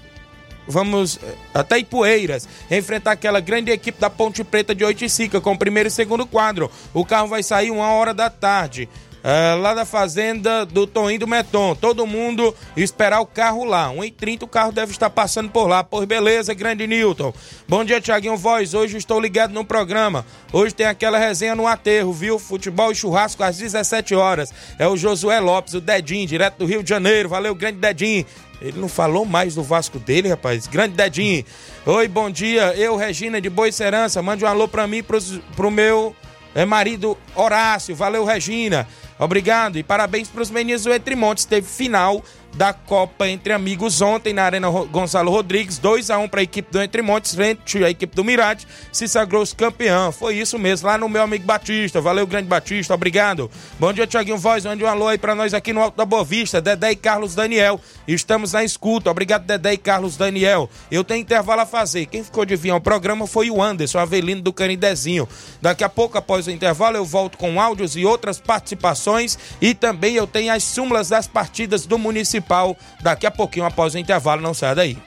[0.68, 5.58] vamos eh, até Ipueiras enfrentar aquela grande equipe da Ponte Preta de Oiticica com o
[5.58, 6.72] primeiro e segundo quadro.
[6.94, 8.90] O carro vai sair uma hora da tarde.
[9.24, 11.76] Eh, lá da fazenda do Toninho do Meton.
[11.76, 13.90] Todo mundo esperar o carro lá.
[13.90, 15.84] 1h30 o carro deve estar passando por lá.
[15.84, 17.34] Por beleza, grande Newton.
[17.68, 18.74] Bom dia, Tiaguinho Voz.
[18.74, 20.26] Hoje estou ligado no programa.
[20.52, 22.38] Hoje tem aquela resenha no aterro, viu?
[22.38, 24.54] Futebol e churrasco às 17 horas.
[24.78, 27.30] É o Josué Lopes, o Dedinho, direto do Rio de Janeiro.
[27.30, 28.26] Valeu, grande Dedinho.
[28.62, 30.68] Ele não falou mais do Vasco dele, rapaz.
[30.68, 31.44] Grande Dedinho.
[31.86, 32.74] Oi, bom dia.
[32.78, 34.22] Eu, Regina de Boicerança.
[34.22, 36.16] Mande um alô pra mim pros- pro meu
[36.56, 37.94] é, marido Horácio.
[37.94, 38.88] Valeu, Regina.
[39.24, 39.78] Obrigado.
[39.78, 41.46] E parabéns pros meninos do Entre Montes.
[41.46, 45.78] Teve final da Copa Entre Amigos ontem na Arena Gonçalo Rodrigues.
[45.78, 48.68] 2 a 1 para a equipe do Entre Montes, frente à equipe do Mirade.
[48.92, 50.12] Se sagrou campeão.
[50.12, 52.00] Foi isso mesmo, lá no meu amigo Batista.
[52.00, 52.94] Valeu, grande Batista.
[52.94, 53.50] Obrigado.
[53.80, 54.66] Bom dia, Tiaguinho Voz.
[54.66, 56.62] Mande um alô aí pra nós aqui no Alto da Boa Vista.
[56.62, 57.80] Dedé e Carlos Daniel.
[58.08, 59.10] Estamos na escuta.
[59.10, 60.70] Obrigado, Dedé e Carlos Daniel.
[60.92, 62.06] Eu tenho intervalo a fazer.
[62.06, 65.28] Quem ficou de vir ao programa foi o Anderson Avelino do Canidezinho.
[65.62, 69.38] Daqui a pouco, após o intervalo, eu volto com áudios e outras participações.
[69.62, 71.98] E também eu tenho as súmulas das partidas do
[72.44, 72.78] Municipal.
[73.02, 74.42] Daqui a pouquinho, após o intervalo.
[74.42, 74.98] Não saia daí.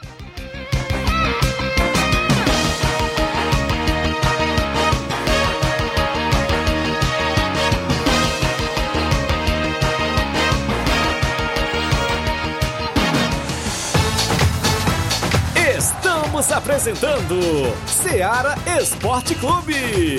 [15.76, 17.40] Estamos apresentando
[17.86, 20.18] Seara Esporte Clube.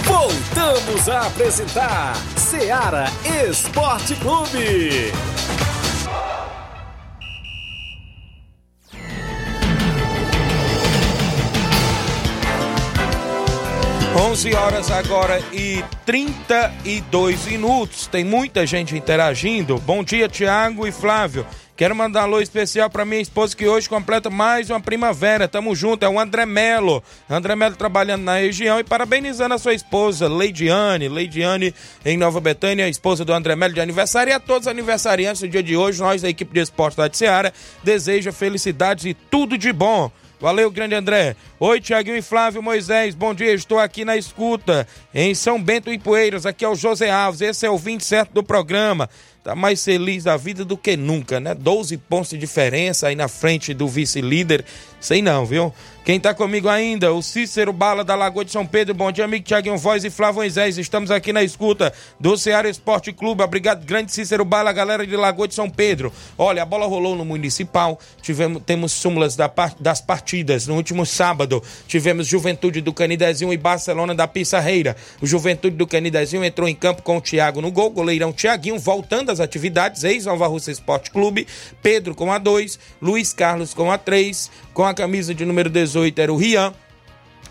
[0.03, 3.05] Voltamos a apresentar Seara
[3.49, 5.11] Esporte Clube.
[14.15, 18.05] 11 horas agora e 32 minutos.
[18.05, 19.79] Tem muita gente interagindo.
[19.79, 21.43] Bom dia, Tiago e Flávio.
[21.75, 25.47] Quero mandar um alô especial para minha esposa que hoje completa mais uma primavera.
[25.47, 27.03] Tamo junto, é o André Melo.
[27.27, 31.09] André Melo trabalhando na região e parabenizando a sua esposa, Leidiane.
[31.09, 31.73] Leidiane
[32.05, 34.29] em Nova Betânia, esposa do André Melo de aniversário.
[34.29, 37.09] E a todos os aniversariantes do dia de hoje, nós da equipe de esporte da
[37.11, 37.51] Seara,
[37.83, 40.11] deseja felicidades e tudo de bom.
[40.43, 41.37] Valeu, grande André.
[41.57, 43.15] Oi, Tiaguinho e Flávio Moisés.
[43.15, 46.45] Bom dia, estou aqui na escuta em São Bento e Poeiras.
[46.45, 47.39] Aqui é o José Alves.
[47.39, 49.09] Esse é o 27 do programa.
[49.43, 51.53] Tá mais feliz da vida do que nunca, né?
[51.53, 54.63] 12 pontos de diferença aí na frente do vice-líder.
[55.01, 55.73] Sei não, viu?
[56.05, 57.13] Quem tá comigo ainda?
[57.13, 58.93] O Cícero Bala da Lagoa de São Pedro.
[58.93, 60.77] Bom dia, amigo Tiaguinho Voz e Flávio Moisés.
[60.77, 63.43] Estamos aqui na escuta do Ceará Esporte Clube.
[63.43, 66.11] Obrigado, grande Cícero Bala, galera de Lagoa de São Pedro.
[66.37, 67.99] Olha, a bola rolou no Municipal.
[68.21, 70.67] Tivemos, temos súmulas da, das partidas.
[70.67, 74.95] No último sábado, tivemos Juventude do Canidezinho e Barcelona da Pissarreira.
[75.21, 77.89] O Juventude do Canidezinho entrou em campo com o Thiago no gol.
[77.89, 80.03] Goleirão Tiaguinho voltando às atividades.
[80.03, 81.47] Ex-Nova Russa Esporte Clube.
[81.81, 82.79] Pedro com a 2.
[83.01, 84.49] Luiz Carlos com a 3.
[84.73, 86.73] Com a camisa de número 18 era o Rian.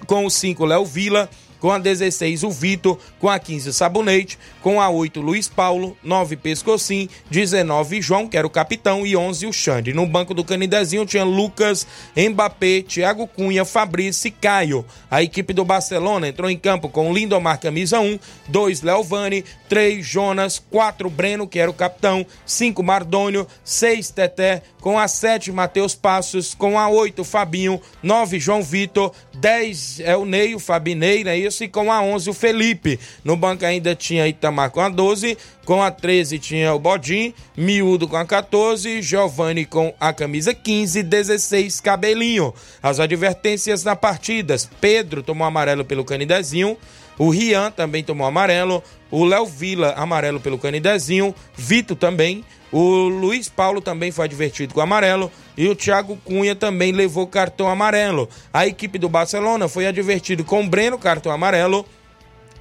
[0.07, 1.29] Com o 5, Léo Vila.
[1.63, 2.99] Com a 16, o Vitor.
[3.21, 4.37] Com a 15, o Sabonete.
[4.61, 5.97] Com a 8, Luiz Paulo.
[6.03, 7.09] 9, Pescocim.
[7.31, 9.07] 19, João, que era o capitão.
[9.07, 9.93] E 11, o Xande.
[9.93, 14.85] No banco do Canidezinho tinha Lucas, Mbappé, Thiago Cunha, Fabrício e Caio.
[15.09, 18.19] A equipe do Barcelona entrou em campo com Lindomar, camisa 1.
[18.49, 19.45] 2, Leovani.
[19.69, 20.59] 3, Jonas.
[20.69, 22.27] 4, Breno, que era o capitão.
[22.45, 23.47] 5, Mardônio.
[23.63, 24.63] 6, Teté.
[24.81, 26.55] Com a 7, Matheus Passos.
[26.55, 27.81] Com a 8, Fabinho.
[28.03, 29.13] 9, João Vitor.
[29.35, 31.65] 10 é o Ney, o Fabinei, é isso?
[31.65, 32.99] E com a 11, o Felipe.
[33.25, 35.37] No banco ainda tinha Itamar com a 12.
[35.65, 37.33] Com a 13 tinha o Bodim.
[37.57, 39.01] Miúdo com a 14.
[39.01, 41.03] Giovanni com a camisa 15.
[41.03, 42.55] 16, Cabelinho.
[42.83, 44.69] As advertências na partidas.
[44.81, 46.77] Pedro tomou amarelo pelo Canidezinho.
[47.19, 48.83] O Rian também tomou amarelo.
[49.11, 51.35] O Léo Vila, amarelo pelo Canidezinho.
[51.57, 52.45] Vitor também.
[52.73, 55.31] O Luiz Paulo também foi advertido com amarelo.
[55.57, 58.29] E o Thiago Cunha também levou cartão amarelo.
[58.53, 61.87] A equipe do Barcelona foi advertido com Breno, cartão amarelo.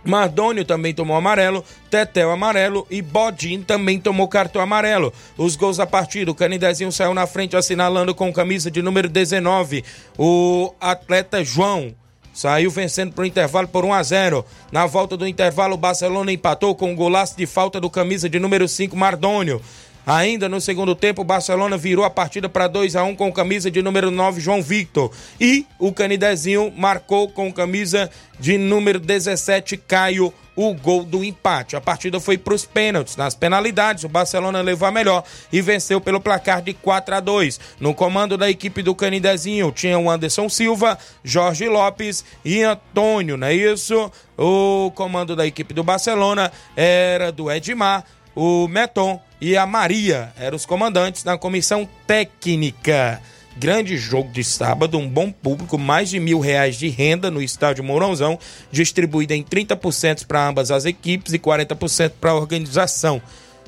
[0.04, 5.14] Mardônio também tomou amarelo, Tetel amarelo e Bodin também tomou cartão amarelo.
[5.38, 9.84] Os gols da partida, o Canidezinho saiu na frente assinalando com camisa de número 19.
[10.18, 11.94] O atleta João
[12.34, 14.46] Saiu vencendo para o intervalo por 1 a 0.
[14.72, 18.40] Na volta do intervalo, o Barcelona empatou com um golaço de falta do camisa de
[18.40, 19.62] número 5, Mardônio.
[20.06, 23.70] Ainda no segundo tempo, o Barcelona virou a partida para 2 a 1 com camisa
[23.70, 25.12] de número 9, João Victor.
[25.40, 31.76] E o Canidezinho marcou com camisa de número 17, Caio, o gol do empate.
[31.76, 33.16] A partida foi para os pênaltis.
[33.16, 37.60] Nas penalidades, o Barcelona levou a melhor e venceu pelo placar de 4 a 2.
[37.80, 43.48] No comando da equipe do Canidezinho tinha o Anderson Silva, Jorge Lopes e Antônio, não
[43.48, 44.12] é isso?
[44.38, 48.04] O comando da equipe do Barcelona era do Edmar,
[48.36, 53.20] o Meton e a Maria eram os comandantes da comissão técnica.
[53.58, 57.84] Grande jogo de sábado, um bom público, mais de mil reais de renda no estádio
[57.84, 58.38] Mourãozão,
[58.72, 63.20] distribuída em 30% para ambas as equipes e 40% para a organização.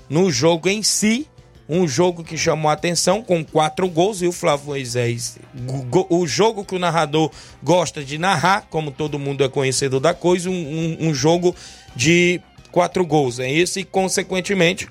[0.07, 1.27] No jogo em si,
[1.67, 5.39] um jogo que chamou a atenção com quatro gols e o Flávio Moisés,
[6.09, 7.31] o jogo que o narrador
[7.63, 11.55] gosta de narrar, como todo mundo é conhecedor da coisa, um, um, um jogo
[11.95, 12.39] de
[12.71, 13.39] quatro gols.
[13.39, 14.87] É isso e, consequentemente,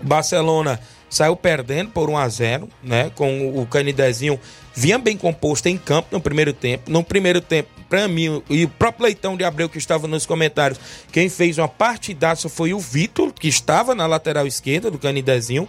[0.00, 3.10] Barcelona saiu perdendo por 1 a 0 né?
[3.14, 4.38] Com o Canidezinho
[4.74, 6.90] vinha bem composto em campo no primeiro tempo.
[6.90, 10.78] No primeiro tempo, para mim, e o próprio Leitão de Abreu que estava nos comentários,
[11.10, 15.68] quem fez uma partidaça foi o Vitor, que estava na lateral esquerda do Canidezinho.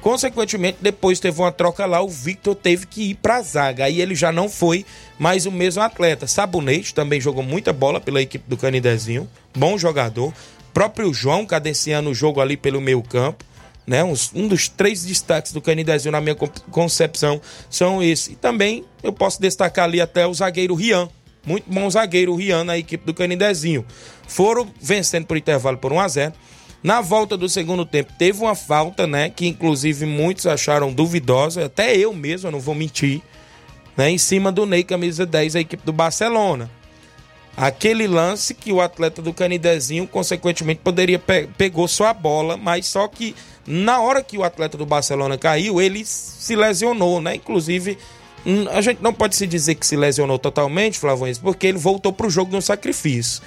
[0.00, 3.84] Consequentemente, depois teve uma troca lá, o Victor teve que ir para a zaga.
[3.84, 4.84] Aí ele já não foi
[5.18, 6.26] mais o mesmo atleta.
[6.26, 10.32] Sabonete também jogou muita bola pela equipe do Canidezinho, bom jogador.
[10.72, 13.44] Próprio João cadenciando o jogo ali pelo meio campo
[13.90, 14.04] né?
[14.04, 16.36] Um, dos três destaques do Canidezinho, na minha
[16.70, 18.28] concepção, são esses.
[18.28, 21.08] E também eu posso destacar ali até o zagueiro Rian.
[21.44, 23.84] Muito bom zagueiro Rian na equipe do Canidezinho.
[24.28, 26.34] Foram vencendo por intervalo por 1 a 0
[26.84, 29.28] na volta do segundo tempo teve uma falta, né?
[29.28, 33.20] Que inclusive muitos acharam duvidosa, até eu mesmo, eu não vou mentir,
[33.96, 34.08] né?
[34.08, 36.70] Em cima do Ney, camisa 10, a equipe do Barcelona.
[37.56, 43.08] Aquele lance que o atleta do Canidezinho, consequentemente, poderia pe pegou sua bola, mas só
[43.08, 43.34] que
[43.70, 47.36] na hora que o atleta do Barcelona caiu, ele se lesionou, né?
[47.36, 47.96] Inclusive,
[48.72, 52.26] a gente não pode se dizer que se lesionou totalmente, Flavões, porque ele voltou para
[52.26, 53.40] o jogo no sacrifício.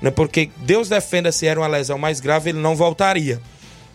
[0.00, 0.10] Né?
[0.10, 3.42] Porque Deus defenda se era uma lesão mais grave, ele não voltaria.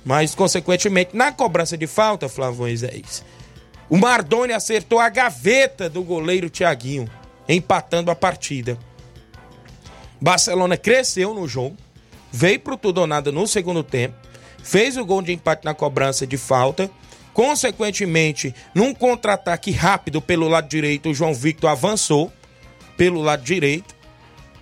[0.05, 3.26] Mas, consequentemente, na cobrança de falta, Flavões, é isso.
[3.89, 7.09] O Mardoni acertou a gaveta do goleiro Thiaguinho,
[7.49, 8.78] empatando a partida.
[10.21, 11.76] Barcelona cresceu no jogo,
[12.32, 14.15] veio pro tudo ou nada no segundo tempo,
[14.64, 16.89] fez o gol de empate na cobrança de falta.
[17.34, 22.32] Consequentemente, num contra-ataque rápido pelo lado direito, o João Victor avançou
[22.95, 23.95] pelo lado direito,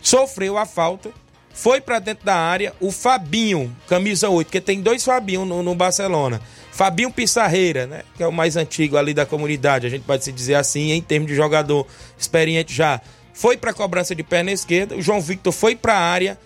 [0.02, 1.12] sofreu a falta,
[1.54, 2.74] foi para dentro da área.
[2.80, 6.42] O Fabinho, camisa 8, que tem dois Fabinho no, no, Barcelona.
[6.72, 8.04] Fabinho Pissarreira, né?
[8.16, 11.02] Que é o mais antigo ali da comunidade, a gente pode se dizer assim, em
[11.02, 11.86] termos de jogador
[12.18, 13.02] experiente já
[13.34, 16.38] foi para a cobrança de perna esquerda, o João Victor foi para a área,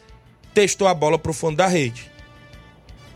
[0.54, 2.15] testou a bola para o fundo da rede.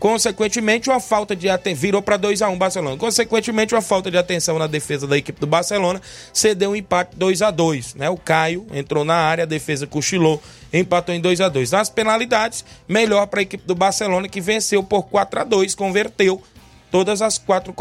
[0.00, 1.82] Consequentemente, uma falta de atenção.
[1.82, 2.96] Virou para 2 a 1 um Barcelona.
[2.96, 6.00] Consequentemente, uma falta de atenção na defesa da equipe do Barcelona
[6.32, 8.08] cedeu um empate 2 a 2 né?
[8.08, 10.42] O Caio entrou na área, a defesa cochilou,
[10.72, 14.82] empatou em 2 a 2 Nas penalidades, melhor para a equipe do Barcelona, que venceu
[14.82, 16.42] por 4 a 2 converteu
[16.90, 17.74] todas as quatro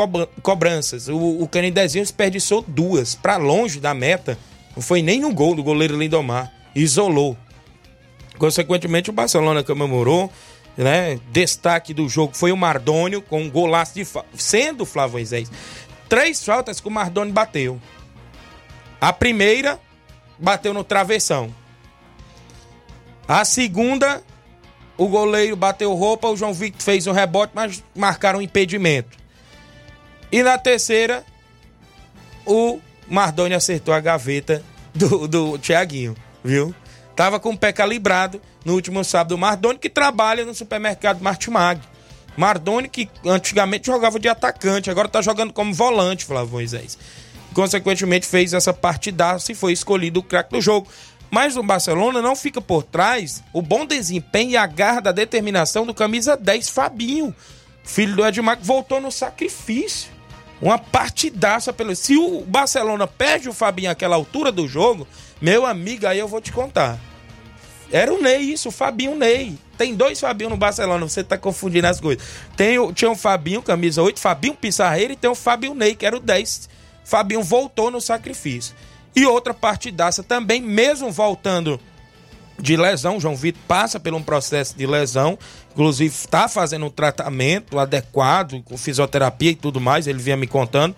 [0.44, 1.08] cobranças.
[1.08, 4.38] O, o Canidezinho desperdiçou duas, para longe da meta
[4.76, 6.52] não foi nem no gol do goleiro Lindomar.
[6.76, 7.36] Isolou.
[8.38, 10.32] Consequentemente, o Barcelona comemorou.
[10.80, 11.20] Né?
[11.30, 14.24] Destaque do jogo foi o Mardônio com um golaço de fa...
[14.34, 15.52] sendo Flávio Moisés.
[16.08, 17.82] Três faltas que o Mardônio bateu.
[19.02, 19.78] A primeira
[20.38, 21.54] bateu no travessão.
[23.28, 24.24] A segunda,
[24.98, 29.18] o goleiro bateu roupa, o João Victor fez um rebote, mas marcaram um impedimento.
[30.32, 31.26] E na terceira,
[32.46, 34.64] o Mardoni acertou a gaveta
[34.96, 36.74] do, do Tiaguinho, viu?
[37.20, 39.36] Tava com o pé calibrado no último sábado.
[39.36, 41.82] O Mardoni que trabalha no supermercado Martimag.
[42.38, 46.98] Mardoni que antigamente jogava de atacante, agora tá jogando como volante, Flávio Moisés.
[47.54, 50.88] Consequentemente fez essa partidaça e foi escolhido o craque do jogo.
[51.30, 55.86] Mas o Barcelona não fica por trás o bom desempenho e a garra da determinação
[55.86, 57.36] do camisa 10, Fabinho.
[57.84, 60.10] Filho do Edmar, que voltou no sacrifício.
[60.62, 61.94] Uma partidaça pelo.
[61.98, 65.06] Se o Barcelona perde o Fabinho àquela altura do jogo,
[65.42, 67.09] meu amigo, aí eu vou te contar.
[67.92, 69.58] Era o Ney, isso, o Fabinho Ney.
[69.78, 72.24] Tem dois Fabinho no Barcelona, você tá confundindo as coisas.
[72.56, 76.16] Tem, tinha um Fabinho, camisa 8, Fabinho Pissarreira, e tem o Fabinho Ney, que era
[76.16, 76.70] o 10.
[77.04, 78.76] Fabinho voltou no sacrifício.
[79.16, 81.80] E outra partidaça também, mesmo voltando
[82.62, 83.20] de lesão.
[83.20, 85.38] João Vitor passa por um processo de lesão,
[85.72, 90.96] inclusive está fazendo um tratamento adequado, com fisioterapia e tudo mais, ele vinha me contando,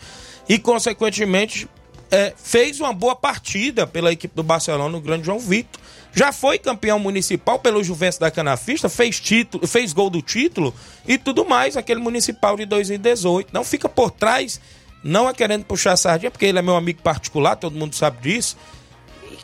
[0.49, 1.69] e consequentemente
[2.09, 5.80] é, fez uma boa partida pela equipe do Barcelona, o grande João Vitor.
[6.14, 10.74] Já foi campeão municipal pelo Juventus da Canafista, fez título, fez gol do título
[11.07, 13.49] e tudo mais, aquele municipal de 2018.
[13.53, 14.59] Não fica por trás,
[15.03, 18.57] não é querendo puxar sardinha, porque ele é meu amigo particular, todo mundo sabe disso.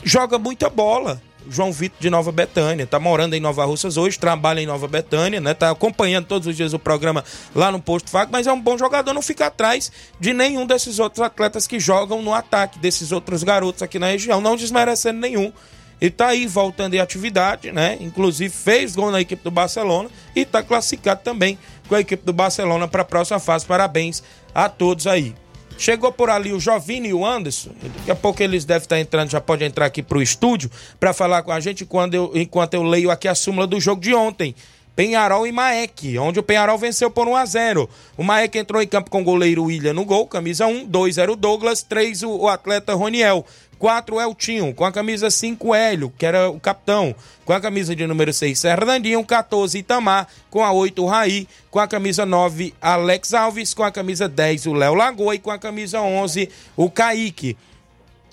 [0.03, 1.21] Joga muita bola.
[1.49, 5.39] João Vitor de Nova Betânia, tá morando em Nova Russas hoje, trabalha em Nova Betânia,
[5.39, 5.53] né?
[5.53, 7.23] Tá acompanhando todos os dias o programa
[7.55, 9.89] lá no Posto Faco, mas é um bom jogador, não fica atrás
[10.19, 14.41] de nenhum desses outros atletas que jogam no ataque, desses outros garotos aqui na região,
[14.41, 15.53] não desmerecendo nenhum.
[15.99, 17.97] E tá aí voltando em atividade, né?
[17.99, 22.33] Inclusive fez gol na equipe do Barcelona e tá classificado também com a equipe do
[22.33, 23.65] Barcelona para a próxima fase.
[23.65, 24.23] Parabéns
[24.53, 25.33] a todos aí.
[25.77, 27.69] Chegou por ali o Jovini e o Anderson.
[27.97, 31.13] Daqui a pouco eles devem estar entrando, já pode entrar aqui para o estúdio para
[31.13, 34.13] falar com a gente quando eu, enquanto eu leio aqui a súmula do jogo de
[34.13, 34.55] ontem.
[34.95, 37.87] Penharol e Maek, onde o Penharol venceu por 1 a 0.
[38.17, 41.31] O Maek entrou em campo com o goleiro William no gol, camisa 1, 2 era
[41.31, 43.45] o Douglas, 3 o, o atleta Roniel.
[43.79, 47.15] 4 Eltinho, com a camisa 5 Hélio, que era o capitão,
[47.45, 51.87] com a camisa de número 6 Fernandinho, 14 Itamar, com a 8 Raí, com a
[51.87, 55.35] camisa 9 Alex Alves, com a camisa 10 o Léo Lagoa.
[55.35, 57.57] E com a camisa 11 o Kaique.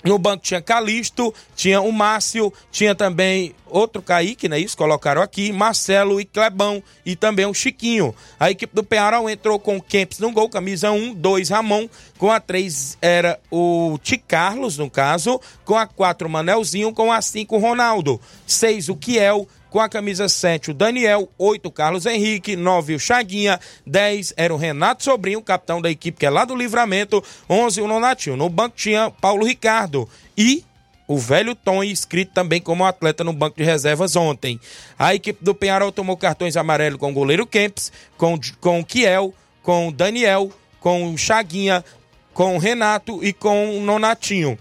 [0.04, 4.58] No banco tinha Calixto, tinha o Márcio, tinha também outro Kaique, né?
[4.58, 8.14] Isso, colocaram aqui, Marcelo e Clebão e também o Chiquinho.
[8.38, 11.88] A equipe do Penharol entrou com o Kempis no gol, camisa 1, 2 Ramon,
[12.18, 17.22] com a 3 era o Ti Carlos, no caso, com a 4 Manelzinho, com a
[17.22, 22.54] 5 Ronaldo, 6 o Kiel, com a camisa 7, o Daniel, 8, o Carlos Henrique,
[22.54, 26.54] 9, o Chaguinha, 10 era o Renato Sobrinho, capitão da equipe que é lá do
[26.54, 27.20] Livramento,
[27.50, 28.36] 11, o Nonatinho.
[28.36, 30.08] No banco tinha Paulo Ricardo
[30.38, 30.64] e
[31.08, 34.60] o velho Tom, inscrito também como atleta no banco de reservas ontem.
[34.96, 39.34] A equipe do Penharol tomou cartões amarelos com o goleiro Kempis, com, com o Kiel,
[39.60, 41.84] com o Daniel, com o Chaguinha,
[42.32, 44.56] com o Renato e com o Nonatinho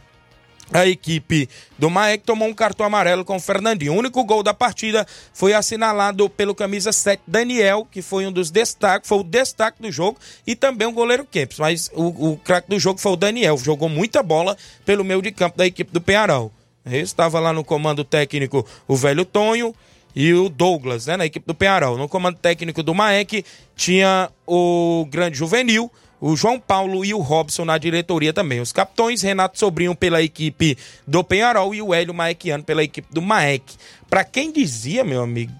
[0.74, 1.48] a equipe
[1.78, 3.94] do Maek tomou um cartão amarelo com o Fernandinho.
[3.94, 8.50] O único gol da partida foi assinalado pelo camisa 7 Daniel, que foi um dos
[8.50, 11.60] destaques, foi o destaque do jogo, e também o goleiro Kempis.
[11.60, 15.32] Mas o, o craque do jogo foi o Daniel, jogou muita bola pelo meio de
[15.32, 16.52] campo da equipe do Penharol.
[16.86, 19.74] Estava lá no comando técnico o velho Tonho
[20.16, 21.98] e o Douglas, né, na equipe do Penharol.
[21.98, 23.46] No comando técnico do Maek
[23.76, 25.92] tinha o grande juvenil,
[26.26, 28.62] o João Paulo e o Robson na diretoria também.
[28.62, 33.22] Os capitões, Renato Sobrinho pela equipe do Penharol e o Hélio Maekiano pela equipe do
[33.22, 33.76] Maek.
[34.10, 35.52] Para quem dizia, meu amigo,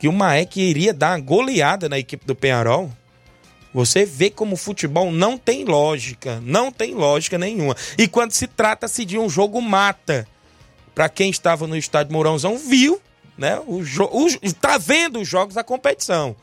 [0.00, 2.90] que o Maek iria dar uma goleada na equipe do Penharol,
[3.74, 7.76] você vê como o futebol não tem lógica, não tem lógica nenhuma.
[7.98, 10.26] E quando se trata-se de um jogo mata,
[10.94, 12.98] para quem estava no estádio Mourãozão, viu,
[13.36, 13.60] né?
[13.66, 16.34] O, o, tá vendo os jogos da competição.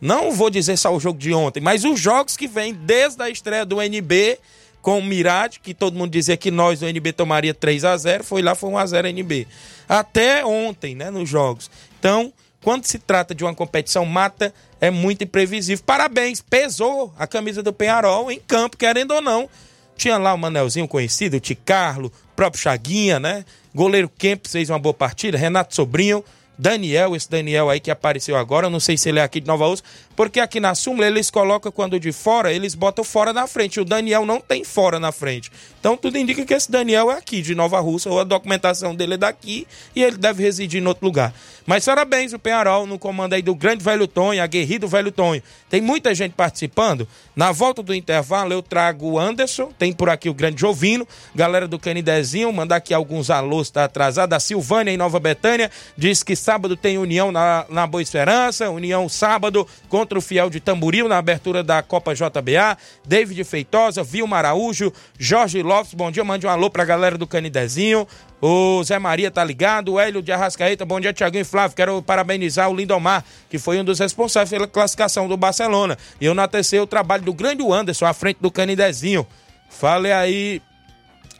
[0.00, 3.28] Não vou dizer só o jogo de ontem, mas os jogos que vêm desde a
[3.28, 4.38] estreia do NB
[4.80, 8.24] com o Mirade, que todo mundo dizia que nós do NB tomaria 3 a 0
[8.24, 9.46] foi lá, foi 1 a 0 NB.
[9.88, 11.70] Até ontem, né, nos jogos.
[11.98, 12.32] Então,
[12.62, 15.84] quando se trata de uma competição mata, é muito imprevisível.
[15.84, 19.48] Parabéns, pesou a camisa do Penharol em campo, querendo ou não.
[19.96, 23.44] Tinha lá o Manelzinho conhecido, o Ticarlo, próprio Chaguinha, né?
[23.74, 26.24] Goleiro Kemp fez uma boa partida, Renato Sobrinho.
[26.60, 29.66] Daniel, esse Daniel aí que apareceu agora, não sei se ele é aqui de Nova
[29.66, 29.82] Ursa,
[30.16, 33.80] porque aqui na súmula eles colocam quando de fora, eles botam fora na frente.
[33.80, 35.50] O Daniel não tem fora na frente.
[35.78, 39.14] Então tudo indica que esse Daniel é aqui de Nova Rússia, ou a documentação dele
[39.14, 41.32] é daqui e ele deve residir em outro lugar.
[41.66, 45.42] Mas parabéns o Penharol no comando aí do grande velho Tonho, aguerrido velho Tonho.
[45.68, 47.06] Tem muita gente participando.
[47.36, 51.68] Na volta do intervalo eu trago o Anderson, tem por aqui o grande Jovino, galera
[51.68, 54.32] do Canidezinho, mandar aqui alguns alôs, tá atrasado.
[54.32, 59.08] A Silvânia em Nova Betânia diz que sábado tem União na, na Boa Esperança, União
[59.08, 59.66] sábado
[60.00, 62.78] contra o Fiel de Tamboril na abertura da Copa JBA.
[63.06, 68.08] David Feitosa, Vilma Araújo, Jorge Lopes, bom dia, mande um alô pra galera do Canidezinho.
[68.40, 71.76] O Zé Maria tá ligado, o Hélio de Arrascaeta, bom dia, Tiaguinho e Flávio.
[71.76, 75.98] Quero parabenizar o Lindomar, que foi um dos responsáveis pela classificação do Barcelona.
[76.18, 79.26] E eu enaltecei o trabalho do grande Anderson à frente do Canidezinho.
[79.68, 80.62] Falei aí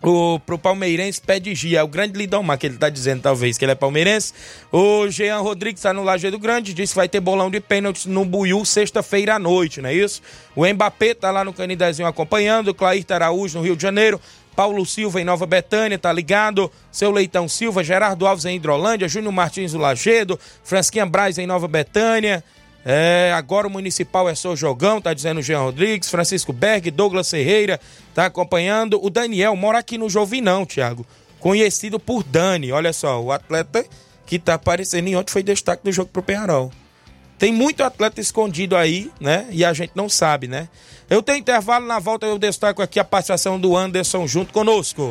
[0.02, 3.72] o, pro palmeirense pede Gia, o grande Lindomar que ele tá dizendo, talvez, que ele
[3.72, 4.32] é palmeirense.
[4.72, 8.24] O Jean Rodrigues tá no Lajeado Grande, disse que vai ter bolão de pênaltis no
[8.24, 10.22] Buiú sexta-feira à noite, não é isso?
[10.56, 14.20] O Mbappé tá lá no Canidezinho acompanhando, o Clair Araújo no Rio de Janeiro,
[14.56, 16.70] Paulo Silva em Nova Betânia, tá ligado?
[16.90, 21.68] Seu Leitão Silva, Gerardo Alves em Hidrolândia, Júnior Martins do Lagedo, Fransquinha Braz em Nova
[21.68, 22.44] Betânia.
[22.84, 27.30] É, agora o Municipal é só jogão, tá dizendo o Jean Rodrigues, Francisco Berg, Douglas
[27.30, 27.78] Ferreira,
[28.14, 29.02] tá acompanhando.
[29.02, 31.06] O Daniel mora aqui no Jovinão, Thiago.
[31.38, 33.84] Conhecido por Dani, olha só, o atleta
[34.26, 36.70] que tá aparecendo em ontem foi destaque do jogo pro Penharol.
[37.38, 39.46] Tem muito atleta escondido aí, né?
[39.50, 40.68] E a gente não sabe, né?
[41.08, 45.10] Eu tenho intervalo, na volta eu destaco aqui a participação do Anderson junto conosco.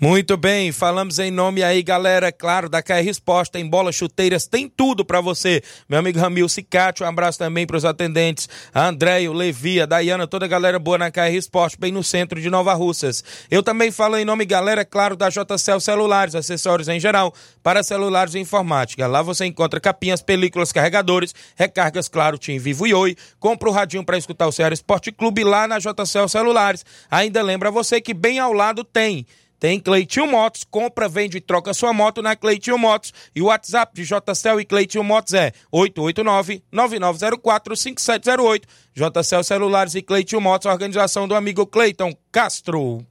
[0.00, 4.68] Muito bem, falamos em nome aí, galera, claro, da KR Esporte, tem bolas, chuteiras, tem
[4.68, 5.62] tudo para você.
[5.88, 10.44] Meu amigo Ramil Cicate, um abraço também para os atendentes, Andréio, Levi, a Dayana, toda
[10.44, 13.24] a galera boa na KR Esporte, bem no centro de Nova Russas.
[13.50, 17.32] Eu também falo em nome, galera, claro, da JCL Celulares, acessórios em geral,
[17.62, 19.06] para celulares e informática.
[19.06, 23.16] Lá você encontra capinhas, películas, carregadores, recargas, claro, Tim Vivo e Oi.
[23.38, 26.84] Compra o radinho para escutar o Ceará Esporte Clube lá na JCL Celulares.
[27.10, 29.25] Ainda lembra você que bem ao lado tem
[29.58, 33.12] tem Cleitinho Motos, compra, vende e troca sua moto na Cleitinho Motos.
[33.34, 38.62] E o WhatsApp de JCL e Cleitinho Motos é 889-9904-5708.
[38.94, 43.04] JCL Celulares e Cleitinho Motos, organização do amigo Cleiton Castro.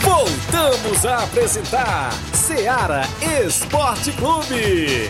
[0.00, 3.02] Voltamos a apresentar Seara
[3.46, 5.08] Esporte Clube.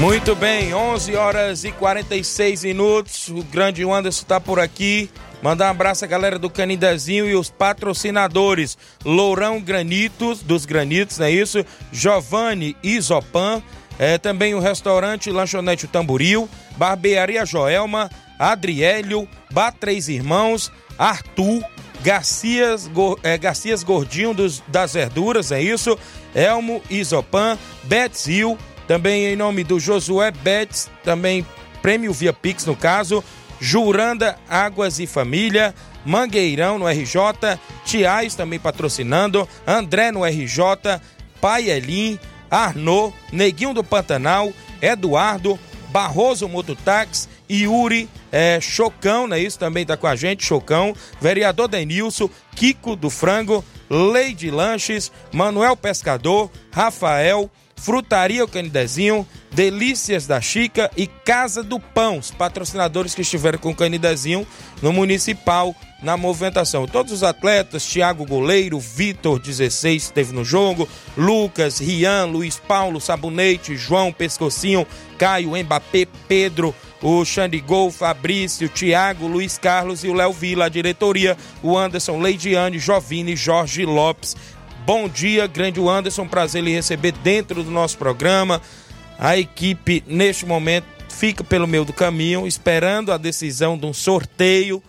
[0.00, 3.28] Muito bem, 11 horas e 46 minutos.
[3.28, 5.10] O grande Anderson está por aqui.
[5.42, 11.26] Mandar um abraço à galera do Canindezinho e os patrocinadores: Lourão Granitos, dos Granitos, não
[11.26, 11.62] é isso?
[11.92, 13.62] Giovanni Isopan.
[13.98, 16.48] É, também o restaurante Lanchonete Tamboril,
[16.78, 21.62] Barbearia Joelma, Adriélio, Bar Três Irmãos, Arthur,
[22.02, 22.90] Garcias,
[23.22, 25.98] é, Garcias Gordinho dos, das Verduras, é isso?
[26.34, 28.56] Elmo Isopan, Betzil,
[28.90, 31.46] também em nome do Josué Betts, também
[31.80, 33.22] prêmio via Pix no caso,
[33.60, 35.72] Juranda Águas e Família,
[36.04, 41.00] Mangueirão no RJ, Tiais também patrocinando, André no RJ,
[41.40, 42.18] Pai Elim,
[42.50, 45.56] Arnô, Neguinho do Pantanal, Eduardo,
[45.90, 49.38] Barroso Mototax, Yuri, é, Chocão, né?
[49.38, 55.76] Isso também tá com a gente, Chocão, vereador Denilson, Kiko do Frango, Leide Lanches, Manuel
[55.76, 57.48] Pescador, Rafael,
[57.80, 63.70] Frutaria O Canidezinho, Delícias da Chica e Casa do Pão, os patrocinadores que estiveram com
[63.70, 64.46] o Canidezinho
[64.82, 66.86] no Municipal na movimentação.
[66.86, 73.76] Todos os atletas, Thiago Goleiro, Vitor 16 esteve no jogo, Lucas, Rian, Luiz Paulo, Sabonete,
[73.76, 74.86] João Pescocinho,
[75.18, 81.36] Caio, Mbappé, Pedro, o Xandigol, Fabrício, Thiago, Luiz Carlos e o Léo Vila, a diretoria,
[81.62, 84.36] o Anderson, Leidiane, Jovine, Jorge Lopes,
[84.86, 88.60] Bom dia, grande Anderson, prazer lhe receber dentro do nosso programa.
[89.18, 94.82] A equipe, neste momento, fica pelo meio do caminho, esperando a decisão de um sorteio.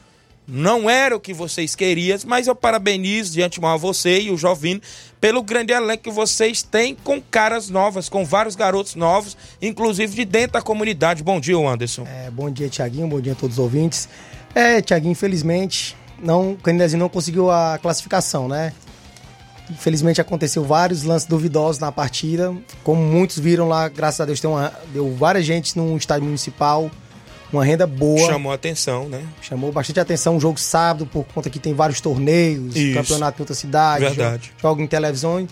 [0.47, 4.37] Não era o que vocês queriam, mas eu parabenizo de antemão a você e o
[4.37, 4.81] Jovino
[5.19, 10.25] pelo grande elenco que vocês têm com caras novas, com vários garotos novos, inclusive de
[10.25, 11.21] dentro da comunidade.
[11.21, 12.07] Bom dia, Anderson.
[12.07, 14.09] É, bom dia, Tiaguinho, bom dia a todos os ouvintes.
[14.55, 18.73] É, Tiaguinho, infelizmente, não, o Canidezinho não conseguiu a classificação, né?
[19.71, 22.53] Infelizmente aconteceu vários lances duvidosos na partida.
[22.83, 26.91] Como muitos viram lá, graças a Deus, tem uma, deu várias gente no estádio municipal.
[27.51, 28.27] Uma renda boa.
[28.27, 29.21] Chamou atenção, né?
[29.41, 30.37] Chamou bastante atenção.
[30.37, 32.93] Um jogo sábado, por conta que tem vários torneios, Isso.
[32.93, 34.53] campeonato em outra cidade, Verdade.
[34.61, 35.45] jogo em televisão.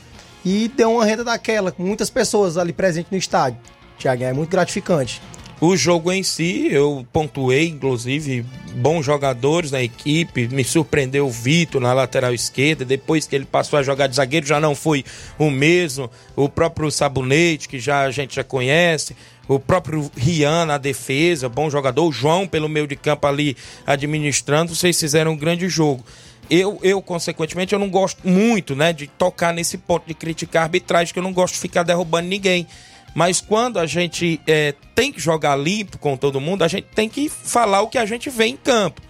[0.45, 3.59] E deu uma renda daquela, com muitas pessoas ali presentes no estádio.
[3.97, 5.21] Tiago, é muito gratificante.
[5.61, 8.45] O jogo em si, eu pontuei, inclusive,
[8.75, 10.47] bons jogadores na equipe.
[10.47, 12.85] Me surpreendeu o Vitor na lateral esquerda.
[12.85, 15.03] Depois que ele passou a jogar de zagueiro, já não foi
[15.37, 16.09] o mesmo.
[16.33, 19.17] O próprio Sabonete, que já a gente já conhece.
[19.49, 22.07] O próprio Rian na defesa, bom jogador.
[22.07, 24.73] O João pelo meio de campo ali administrando.
[24.73, 26.05] Vocês fizeram um grande jogo.
[26.49, 30.65] Eu, eu, consequentemente, eu não gosto muito, né, de tocar nesse ponto de criticar a
[30.65, 32.65] arbitragem, que eu não gosto de ficar derrubando ninguém.
[33.13, 37.09] Mas quando a gente é, tem que jogar limpo com todo mundo, a gente tem
[37.09, 39.01] que falar o que a gente vê em campo.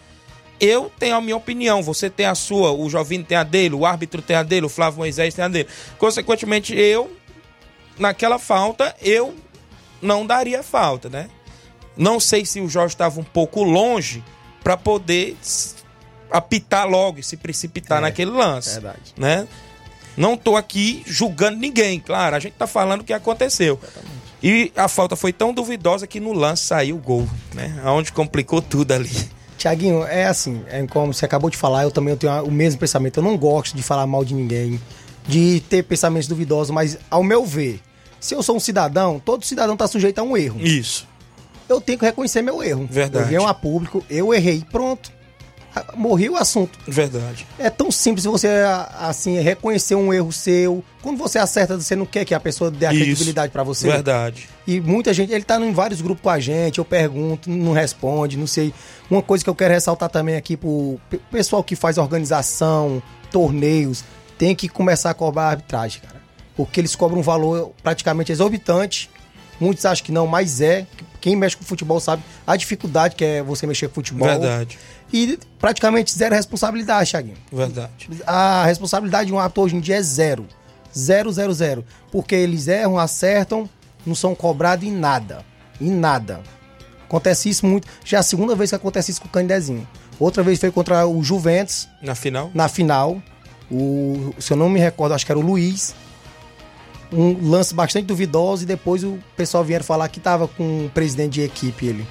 [0.59, 3.85] Eu tenho a minha opinião, você tem a sua, o Jovino tem a dele, o
[3.85, 5.69] árbitro tem a dele, o Flávio Moisés tem a dele.
[5.97, 7.15] Consequentemente, eu,
[7.97, 9.35] naquela falta, eu
[10.01, 11.29] não daria falta, né?
[11.95, 14.23] Não sei se o Jorge estava um pouco longe
[14.63, 15.37] para poder
[16.29, 18.73] apitar logo e se precipitar é, naquele lance.
[18.73, 19.13] Verdade.
[19.17, 19.47] Né?
[20.19, 23.79] Não tô aqui julgando ninguém, claro, a gente tá falando o que aconteceu.
[24.43, 27.79] E a falta foi tão duvidosa que no lance saiu o gol, né?
[27.85, 29.09] Aonde complicou tudo ali.
[29.57, 33.21] Tiaguinho, é assim, é como você acabou de falar, eu também tenho o mesmo pensamento.
[33.21, 34.77] Eu não gosto de falar mal de ninguém,
[35.25, 37.79] de ter pensamentos duvidosos, mas ao meu ver,
[38.19, 40.59] se eu sou um cidadão, todo cidadão tá sujeito a um erro.
[40.59, 41.07] Isso.
[41.69, 42.85] Eu tenho que reconhecer meu erro.
[42.91, 43.23] Verdade.
[43.23, 45.17] Eu venho a público, eu errei, pronto.
[45.95, 46.77] Morri o assunto.
[46.87, 47.45] Verdade.
[47.57, 48.47] É tão simples você,
[48.99, 50.83] assim, reconhecer um erro seu.
[51.01, 53.03] Quando você acerta, você não quer que a pessoa dê a Isso.
[53.03, 53.87] credibilidade pra você.
[53.87, 54.49] Verdade.
[54.65, 58.35] E muita gente, ele tá em vários grupos com a gente, eu pergunto, não responde,
[58.37, 58.73] não sei.
[59.09, 63.01] Uma coisa que eu quero ressaltar também aqui pro pe- pessoal que faz organização,
[63.31, 64.03] torneios,
[64.37, 66.19] tem que começar a cobrar a arbitragem, cara.
[66.55, 69.09] Porque eles cobram um valor praticamente exorbitante.
[69.59, 70.85] Muitos acham que não, mas é.
[71.21, 74.27] Quem mexe com futebol sabe a dificuldade que é você mexer com futebol.
[74.27, 74.79] Verdade.
[75.11, 77.37] E praticamente zero responsabilidade, Thiaguinho.
[77.51, 78.09] Verdade.
[78.27, 80.45] A responsabilidade de um ator hoje em dia é zero.
[80.97, 81.85] Zero, zero, zero.
[82.11, 83.69] Porque eles erram, acertam,
[84.05, 85.43] não são cobrados em nada.
[85.81, 86.41] Em nada.
[87.05, 87.87] Acontece isso muito.
[88.05, 89.87] Já é a segunda vez que acontece isso com o Candezinho.
[90.19, 92.51] Outra vez foi contra o Juventus, Na final?
[92.53, 93.21] na final.
[93.71, 95.95] O, se eu não me recordo, acho que era o Luiz.
[97.11, 101.33] Um lance bastante duvidoso e depois o pessoal vieram falar que tava com o presidente
[101.33, 102.07] de equipe ele.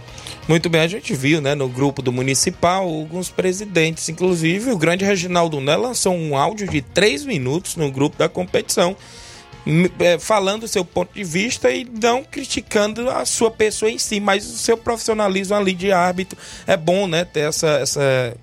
[0.48, 5.04] Muito bem, a gente viu, né, no grupo do Municipal, alguns presidentes, inclusive o grande
[5.04, 8.96] Reginaldo Né lançou um áudio de três minutos no grupo da competição,
[9.98, 14.20] é, falando o seu ponto de vista e não criticando a sua pessoa em si,
[14.20, 18.34] mas o seu profissionalismo ali de árbitro é bom, né, ter essa essa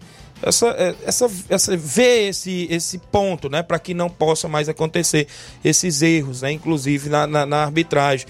[0.44, 5.26] essa, é, essa, essa ver esse, esse ponto, né, para que não possa mais acontecer
[5.64, 8.28] esses erros, né, inclusive na, na, na arbitragem.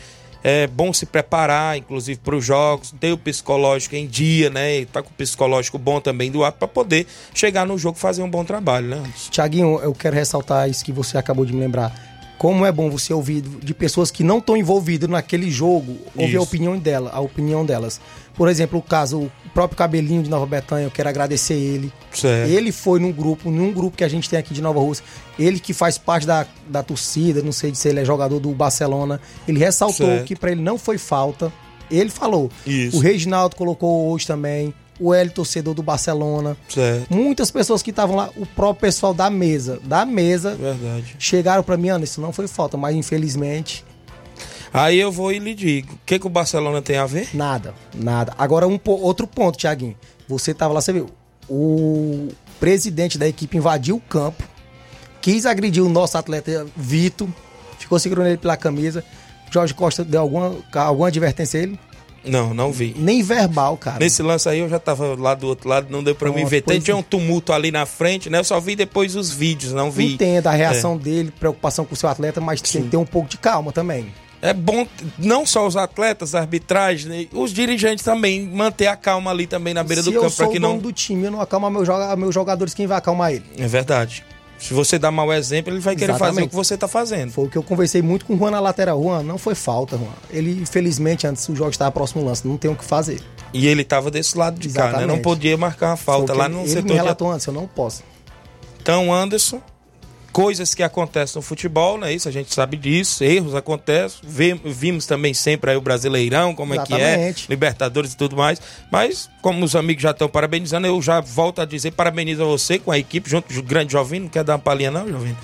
[0.47, 4.81] É bom se preparar, inclusive, para os jogos, ter o psicológico em dia, né?
[4.81, 7.99] E tá com o psicológico bom também do ar para poder chegar no jogo e
[7.99, 9.03] fazer um bom trabalho, né?
[9.31, 12.14] Tiaguinho, eu quero ressaltar isso que você acabou de me lembrar.
[12.37, 16.39] Como é bom você ouvir de pessoas que não estão envolvidas naquele jogo, ouvir a
[16.39, 16.43] Isso.
[16.43, 17.99] opinião dela, a opinião delas.
[18.35, 21.91] Por exemplo, o caso, o próprio Cabelinho de Nova Betânia, eu quero agradecer ele.
[22.11, 22.49] Certo.
[22.51, 25.05] Ele foi num grupo, num grupo que a gente tem aqui de Nova Rússia.
[25.39, 29.21] Ele que faz parte da, da torcida, não sei se ele é jogador do Barcelona.
[29.47, 30.25] Ele ressaltou Certo.
[30.25, 31.51] que pra ele não foi falta.
[31.89, 32.51] Ele falou.
[32.67, 32.97] Isso.
[32.97, 34.73] O Reginaldo colocou hoje também.
[34.99, 36.55] O Hélio, torcedor do Barcelona.
[36.69, 37.13] Certo.
[37.13, 41.15] Muitas pessoas que estavam lá, o próprio pessoal da mesa, da mesa, Verdade.
[41.19, 43.83] chegaram pra mim, Ana, isso não foi falta, mas infelizmente,
[44.73, 47.29] Aí eu vou e lhe digo: o que, que o Barcelona tem a ver?
[47.33, 48.33] nada, nada.
[48.37, 49.95] Agora, um outro ponto, Tiaguinho.
[50.27, 51.09] Você tava lá, você viu,
[51.49, 52.27] o
[52.59, 54.43] presidente da equipe invadiu o campo,
[55.21, 57.27] quis agredir o nosso atleta Vitor,
[57.79, 59.01] ficou segurando ele pela camisa.
[59.49, 61.79] Jorge Costa deu alguma, alguma advertência a ele?
[62.25, 62.95] Não, não vi.
[62.97, 63.99] Nem verbal, cara.
[63.99, 66.49] Nesse lance aí eu já tava lá do outro lado, não deu pra me Pronto,
[66.49, 66.61] ver.
[66.61, 66.97] Tem, tinha é.
[66.97, 68.39] um tumulto ali na frente, né?
[68.39, 70.13] Eu só vi depois os vídeos, não vi.
[70.13, 73.29] Entenda a reação dele, preocupação com o seu atleta, mas tem que ter um pouco
[73.29, 74.07] de calma também.
[74.41, 74.85] É bom,
[75.17, 77.27] não só os atletas, a arbitragem, né?
[77.33, 80.45] os dirigentes também, manter a calma ali também na beira Se do eu campo, sou
[80.45, 80.81] pra que o dono não.
[80.81, 81.83] do time, eu não acalmo meu
[82.17, 83.43] meus jogadores, quem vai acalmar ele?
[83.57, 84.23] É verdade.
[84.65, 86.47] Se você dá mau exemplo, ele vai querer fazer Exatamente.
[86.47, 87.31] o que você tá fazendo.
[87.31, 88.99] Foi o que eu conversei muito com o Juan na lateral.
[88.99, 90.09] Juan, não foi falta, Juan.
[90.31, 93.21] Ele, infelizmente, antes o jogo estava próximo ao lance, não tem o que fazer.
[93.53, 94.87] E ele tava desse lado de cá, né?
[94.87, 95.07] Exatamente.
[95.07, 97.53] Não podia marcar uma falta lá no ele, setor ele me de relatou antes, eu
[97.53, 98.01] não posso.
[98.81, 99.61] Então, Anderson,
[100.35, 102.27] coisas que acontecem no futebol, não é isso?
[102.27, 104.19] A gente sabe disso, erros acontecem.
[104.65, 107.45] Vimos também sempre aí o Brasileirão, como é que é, Exatamente.
[107.47, 108.61] Libertadores e tudo mais.
[108.91, 112.77] Mas, como os amigos já estão parabenizando, eu já volto a dizer, parabenizo a você
[112.77, 114.25] com a equipe, junto com o grande Jovino.
[114.25, 115.37] Não quer dar uma palhinha, não, Jovino?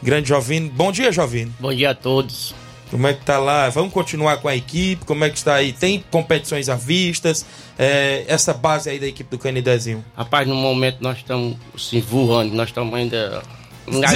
[0.00, 0.70] Grande Jovino.
[0.70, 1.52] Bom dia, Jovino.
[1.58, 2.54] Bom dia a todos.
[2.88, 3.68] Como é que tá lá?
[3.68, 5.04] Vamos continuar com a equipe?
[5.04, 5.72] Como é que está aí?
[5.72, 7.44] Tem competições à vistas?
[7.76, 10.04] É, essa base aí da equipe do Canidezinho.
[10.16, 13.42] Rapaz, no momento nós estamos assim, voando, nós estamos ainda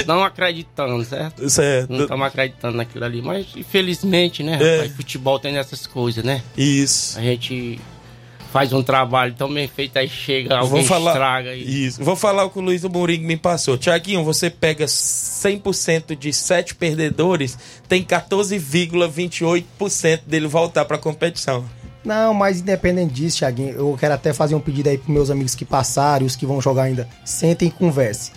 [0.05, 1.49] não acreditando, certo?
[1.49, 1.91] Certo.
[1.91, 4.75] Não estamos acreditando naquilo ali, mas infelizmente, né, É.
[4.77, 6.41] rapaz, futebol tem essas coisas, né?
[6.57, 7.17] Isso.
[7.17, 7.79] A gente
[8.51, 12.01] faz um trabalho tão bem feito, aí chega, alguém Vou falar, estraga e Isso.
[12.01, 13.77] Vou falar o que o Luiz do Mourinho me passou.
[13.77, 17.57] Tiaguinho, você pega 100% de 7 perdedores,
[17.89, 21.65] tem 14,28% dele voltar pra competição.
[22.03, 25.55] Não, mas independente disso, Thiaguinho, eu quero até fazer um pedido aí pros meus amigos
[25.55, 27.09] que passaram e os que vão jogar ainda.
[27.25, 28.31] Sentem e conversem.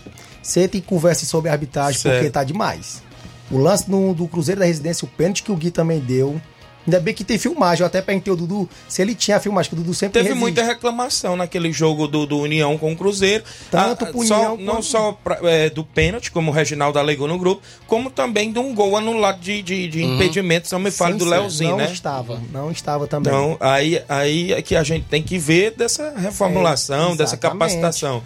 [0.49, 2.15] Sentem e conversem sobre a arbitragem, Certo.
[2.17, 3.03] porque tá demais.
[3.51, 6.41] O lance no- do Cruzeiro da Residência, o pênalti que o Gui também deu.
[6.87, 7.83] Ainda bem que tem filmagem.
[7.83, 10.29] Eu até perguntei o Dudu se ele tinha a filmagem, que o Dudu sempre Teve
[10.31, 10.41] resiste.
[10.41, 13.45] muita reclamação naquele jogo do, do União com o Cruzeiro.
[13.71, 16.99] Tanto Ah, pro só- União Não quanto- só pra- é, do pênalti, como o Reginaldo
[16.99, 20.81] alegou no grupo, como também de um gol anulado de, de, de impedimento, se não
[20.81, 21.93] me fale, do Leozinho, não né?
[21.93, 23.31] estava, não estava também.
[23.35, 28.23] Então, aí, aí é que a gente tem que ver dessa reformulação, É, dessa capacitação.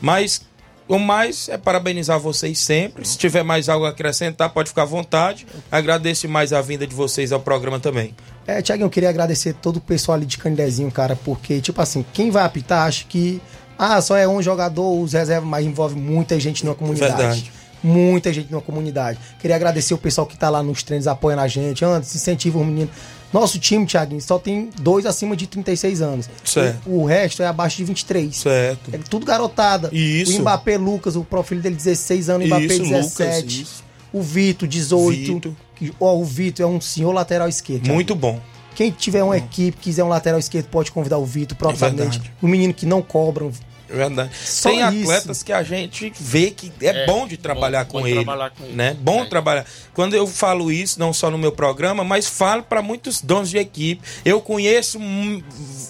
[0.00, 0.40] Mas
[0.90, 3.06] o mais é parabenizar vocês sempre.
[3.06, 5.46] Se tiver mais algo a acrescentar, pode ficar à vontade.
[5.70, 8.12] Agradeço mais a vinda de vocês ao programa também.
[8.44, 12.04] É, Tiaguinho, eu queria agradecer todo o pessoal ali de Candezinho, cara, porque, tipo assim,
[12.12, 13.40] quem vai apitar acha que,
[13.78, 17.16] ah, só é um jogador, os reservas, mas envolve muita gente numa comunidade.
[17.16, 17.52] Verdade.
[17.82, 19.18] Muita gente numa comunidade.
[19.38, 22.66] Queria agradecer o pessoal que tá lá nos treinos apoiando a gente, antes, incentiva os
[22.66, 22.90] meninos.
[23.32, 26.28] Nosso time, Tiaguinho, só tem dois acima de 36 anos.
[26.44, 26.80] Certo.
[26.88, 28.34] O, o resto é abaixo de 23.
[28.36, 28.90] Certo.
[28.94, 29.88] É tudo garotada.
[29.92, 30.36] Isso.
[30.38, 33.32] O Mbappé Lucas, o profile dele 16 anos, o Mbappé Isso, 17.
[33.32, 33.84] Lucas, isso.
[34.12, 35.34] O Vitor, 18.
[35.34, 35.52] Vitor.
[35.76, 37.80] Que- Ó, o Vitor é um senhor lateral esquerdo.
[37.82, 37.94] Tiaguinho.
[37.94, 38.40] Muito bom.
[38.74, 42.18] Quem tiver uma equipe, quiser um lateral esquerdo, pode convidar o Vitor, propriamente.
[42.18, 42.32] verdade.
[42.40, 43.48] o menino que não cobra.
[43.92, 44.30] É verdade.
[44.44, 45.10] Só Tem isso.
[45.10, 48.24] atletas que a gente vê que é, É, bom de trabalhar bom- com bom ele,
[48.24, 48.72] trabalhar com ele.
[48.74, 48.96] né?
[49.00, 49.28] Bom É.
[49.28, 49.66] trabalhar.
[49.92, 53.58] Quando eu falo isso, não só no meu programa, mas falo para muitos donos de
[53.58, 54.00] equipe.
[54.24, 55.42] Eu conheço, hum,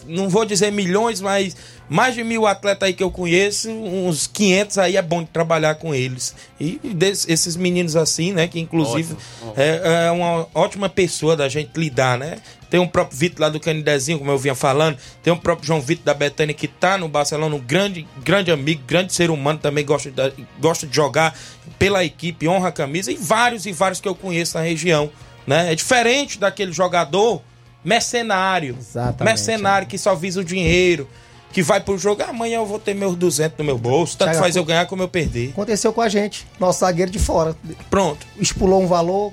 [0.07, 1.55] não vou dizer milhões, mas
[1.88, 5.74] mais de mil atletas aí que eu conheço, uns 500 aí é bom de trabalhar
[5.74, 6.34] com eles.
[6.59, 8.46] E des- esses meninos assim, né?
[8.48, 12.38] Que inclusive Ótimo, é, é uma ótima pessoa da gente lidar, né?
[12.71, 14.97] Tem um próprio Vitor lá do Canidezinho, como eu vinha falando.
[15.23, 18.83] Tem um próprio João Vitor da Betânia que tá no Barcelona, um grande, grande amigo,
[18.87, 21.37] grande ser humano, também gosta de, gosta de jogar
[21.79, 23.11] pela equipe, honra a camisa.
[23.11, 25.11] E vários e vários que eu conheço na região,
[25.47, 25.73] né?
[25.73, 27.43] É diferente daquele jogador
[27.85, 28.77] mercenário.
[28.79, 31.09] Exatamente, Mercenário que só visa o dinheiro.
[31.53, 34.16] Que vai pro jogo, "Ah, amanhã eu vou ter meus 200 no meu bolso.
[34.16, 35.49] Tanto Chega faz eu ganhar como eu perder.
[35.51, 36.47] Aconteceu com a gente.
[36.61, 37.57] Nosso zagueiro de fora.
[37.91, 38.25] Pronto.
[38.39, 39.33] Expulou um valor.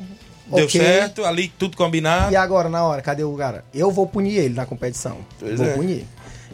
[0.54, 0.82] Deu ok.
[0.82, 2.32] certo, ali tudo combinado.
[2.32, 3.66] E agora, na hora, cadê o cara?
[3.74, 5.18] Eu vou punir ele na competição.
[5.40, 5.74] Pois vou é.
[5.74, 6.06] punir.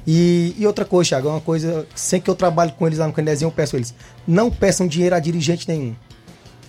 [0.05, 1.87] E, e outra coisa, Thiago, é uma coisa.
[1.95, 3.93] Sempre que eu trabalho com eles lá no Candezinho, eu peço a eles:
[4.27, 5.95] não peçam dinheiro a dirigente nenhum.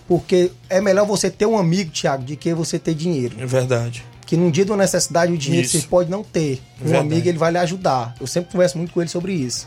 [0.07, 3.37] Porque é melhor você ter um amigo, Thiago, de que você ter dinheiro.
[3.39, 4.05] É verdade.
[4.27, 5.81] que num dia de uma necessidade o dinheiro Isso.
[5.81, 6.61] você pode não ter.
[6.81, 7.07] Um Verdade.
[7.07, 8.14] amigo ele vai lhe ajudar.
[8.20, 9.66] Eu sempre converso muito com ele sobre isso.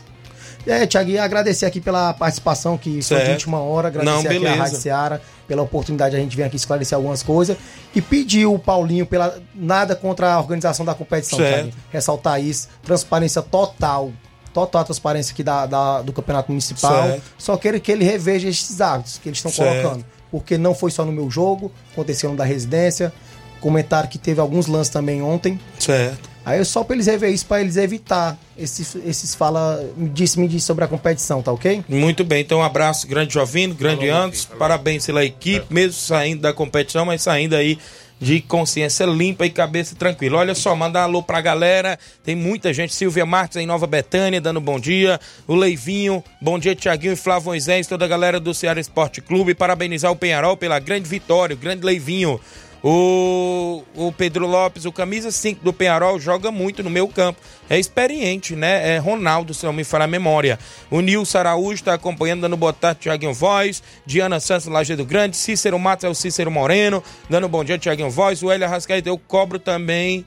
[0.68, 3.24] É, Tiago, agradecer aqui pela participação, que foi Certo.
[3.24, 3.88] de última hora.
[3.88, 7.22] Agradecer Não, aqui a Rádio Seara pela oportunidade de a gente vir aqui esclarecer algumas
[7.22, 7.56] coisas.
[7.94, 11.38] E pedir o Paulinho pela nada contra a organização da competição.
[11.38, 11.72] Thiaguinho.
[11.90, 12.68] Ressaltar isso.
[12.82, 14.12] Transparência total.
[14.52, 17.04] Total transparência aqui da, da- do Campeonato Municipal.
[17.08, 17.22] Certo.
[17.38, 20.04] Só quero que ele reveja esses hábitos que eles estão colocando.
[20.30, 23.12] Porque não foi só no meu jogo, aconteceu no da residência.
[23.60, 25.58] Comentaram que teve alguns lances também ontem.
[25.78, 26.28] Certo.
[26.44, 30.40] Aí é só pra eles rever isso, pra eles evitar esses, esses fala, me disse,
[30.40, 31.84] me disse sobre a competição, tá ok?
[31.88, 34.32] Muito bem, então um abraço, grande Jovino, grande falou.
[34.58, 37.78] parabéns pela equipe, mesmo saindo da competição, mas saindo aí
[38.20, 40.38] de consciência limpa e cabeça tranquila.
[40.38, 44.40] Olha só, mandar um alô pra galera, tem muita gente, Silvia Marques em Nova Betânia,
[44.40, 48.52] dando bom dia, o Leivinho, bom dia Tiaguinho e Flávio Moisés, toda a galera do
[48.52, 52.40] Ceará Esporte Clube, parabenizar o Penharol pela grande vitória, o grande Leivinho.
[52.82, 57.40] O, o Pedro Lopes, o camisa 5 do Penharol, joga muito no meu campo.
[57.68, 58.94] É experiente, né?
[58.94, 60.58] É Ronaldo, se não me falar a memória.
[60.90, 63.82] O Nilson Araújo está acompanhando, dando boa tarde, Tiaguinho Voz.
[64.06, 65.36] Diana Santos, Lajeado Grande.
[65.36, 68.42] Cícero Matos é o Cícero Moreno, dando bom dia, Tiaguinho Voz.
[68.42, 70.24] O Hélio Arrascaeta, eu cobro também.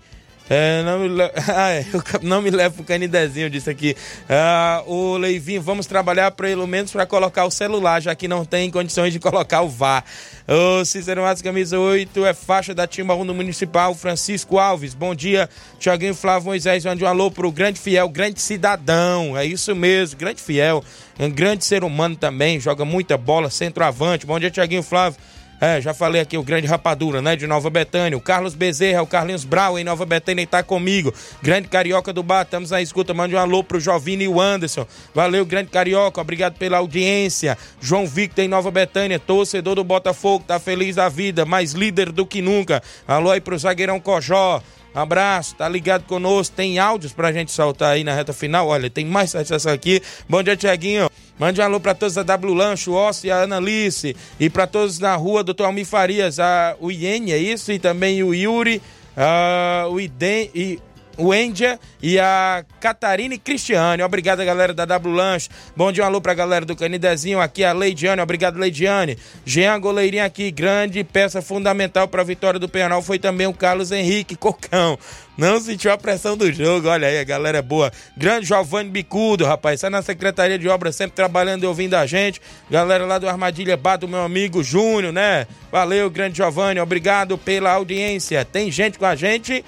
[0.54, 1.24] É, não, me le...
[1.48, 1.86] ah, é,
[2.22, 3.96] não me leva pro canidezinho disso aqui.
[4.30, 8.70] Ah, o Leivinho, vamos trabalhar pelo menos para colocar o celular, já que não tem
[8.70, 10.04] condições de colocar o VAR.
[10.46, 13.96] O Cícero Matos, camisa 8, é faixa da Timba 1 do Municipal.
[13.96, 15.50] Francisco Alves, bom dia.
[15.80, 19.38] Tiaguinho Flávio Moisés, mande um alô pro grande fiel, grande cidadão.
[19.38, 20.84] É isso mesmo, grande fiel.
[21.18, 24.26] Um grande ser humano também, joga muita bola, centroavante.
[24.26, 25.18] Bom dia, Tiaguinho Flávio.
[25.62, 28.18] É, já falei aqui, o grande Rapadura, né, de Nova Betânia.
[28.18, 31.14] O Carlos Bezerra, o Carlinhos Brau em Nova Betânia tá comigo.
[31.40, 33.14] Grande Carioca do Bar, estamos na escuta.
[33.14, 34.88] Mande um alô pro Jovini e o Anderson.
[35.14, 37.56] Valeu, grande Carioca, obrigado pela audiência.
[37.80, 42.26] João Victor em Nova Betânia, torcedor do Botafogo, tá feliz da vida, mais líder do
[42.26, 42.82] que nunca.
[43.08, 44.64] Alô aí pro zagueirão Cojó.
[44.96, 46.56] Abraço, tá ligado conosco.
[46.56, 48.68] Tem áudios pra gente soltar aí na reta final.
[48.68, 50.02] Olha, tem mais satisfação aqui.
[50.28, 51.08] Bom dia, Tiaguinho.
[51.42, 54.16] Mande um alô pra todos da W Lancho, o Ossi e a Analice.
[54.40, 57.72] E pra todos na rua, doutor Almir Farias, a, o Iene, é isso?
[57.72, 58.80] E também o Yuri,
[59.18, 60.80] a, o Iden, e
[61.18, 64.04] o Endia e a Catarina e Cristiane.
[64.04, 65.50] Obrigado, galera da W Lanche.
[65.76, 67.40] Bom dia, um alô pra galera do Canidezinho.
[67.40, 68.22] Aqui a Leidiane.
[68.22, 69.18] Obrigado, Leidiane.
[69.46, 70.52] Jean Goleirinho aqui.
[70.52, 74.98] Grande peça fundamental pra vitória do Penal foi também o Carlos Henrique Cocão.
[75.38, 76.88] Não sentiu a pressão do jogo.
[76.88, 77.92] Olha aí, a galera é boa.
[78.18, 79.76] Grande Giovanni Bicudo, rapaz.
[79.76, 82.42] Está na Secretaria de Obras, sempre trabalhando e ouvindo a gente.
[82.70, 85.48] Galera lá do Armadilha Bar, do meu amigo Júnior, né?
[85.72, 86.80] Valeu, grande Giovanni.
[86.80, 88.44] Obrigado pela audiência.
[88.46, 89.64] Tem gente com a gente.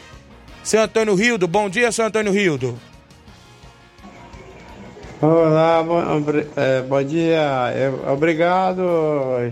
[0.64, 2.80] Seu Antônio Rildo, bom dia, seu Antônio Rildo.
[5.22, 6.02] Olá, bom,
[6.58, 7.42] é, bom dia.
[8.12, 8.82] Obrigado,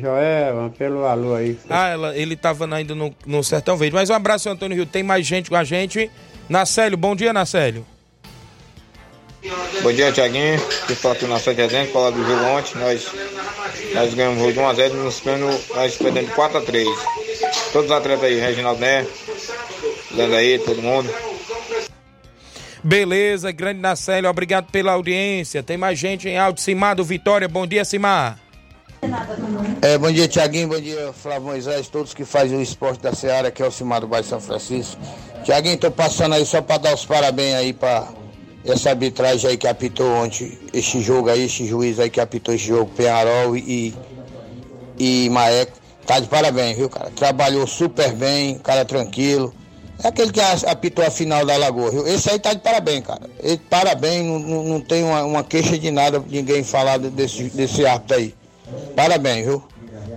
[0.01, 1.57] Joel, pelo alô aí.
[1.70, 3.95] Ah, ela- ele estava ainda no, no Sertão Verde.
[3.95, 4.91] Mas um abraço, seu Antônio Rildo.
[4.91, 6.12] Tem mais gente com a gente.
[6.49, 7.86] Nacélio, bom dia, Nacélio.
[9.82, 10.59] Bom dia, Tiaguinho.
[10.88, 12.78] Que fala aqui na Sete Dezembro, falar do jogo ontem.
[12.78, 13.07] Nós,
[13.93, 15.20] nós ganhamos o jogo de 1x0 nos
[15.97, 16.86] perdemos de 4x3.
[17.72, 19.07] Todos os atletas aí, Reginaldo Né,
[20.14, 21.09] Leandro aí, todo mundo.
[22.84, 25.62] Beleza, grande Nacélio, obrigado pela audiência.
[25.62, 26.64] Tem mais gente em áudio.
[26.64, 28.39] Simar do Vitória, bom dia, Simar.
[29.82, 30.68] É, bom dia, Tiaguinho.
[30.68, 34.01] Bom dia, Flávio Moisés, todos que fazem o esporte da Seara, que é o Cimar
[34.01, 34.99] do Bairro São Francisco.
[35.43, 38.07] Tiaguinho, tô passando aí só para dar os parabéns aí para
[38.66, 42.66] essa arbitragem aí que apitou ontem esse jogo aí, esse juiz aí que apitou esse
[42.66, 43.93] jogo, Penharol e,
[44.97, 45.74] e Maeco.
[46.05, 47.12] Tá de parabéns, viu, cara?
[47.12, 49.53] Trabalhou super bem, cara tranquilo.
[50.04, 52.10] É aquele que apitou a final da Lagoa?
[52.10, 53.30] Esse aí tá de parabéns, cara.
[53.39, 57.86] Ele, parabéns, não, não, não tem uma, uma, queixa de nada, ninguém falar desse, desse
[57.86, 58.34] árbitro aí.
[58.95, 59.64] Parabéns, viu?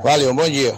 [0.03, 0.74] Valeu, bom dia.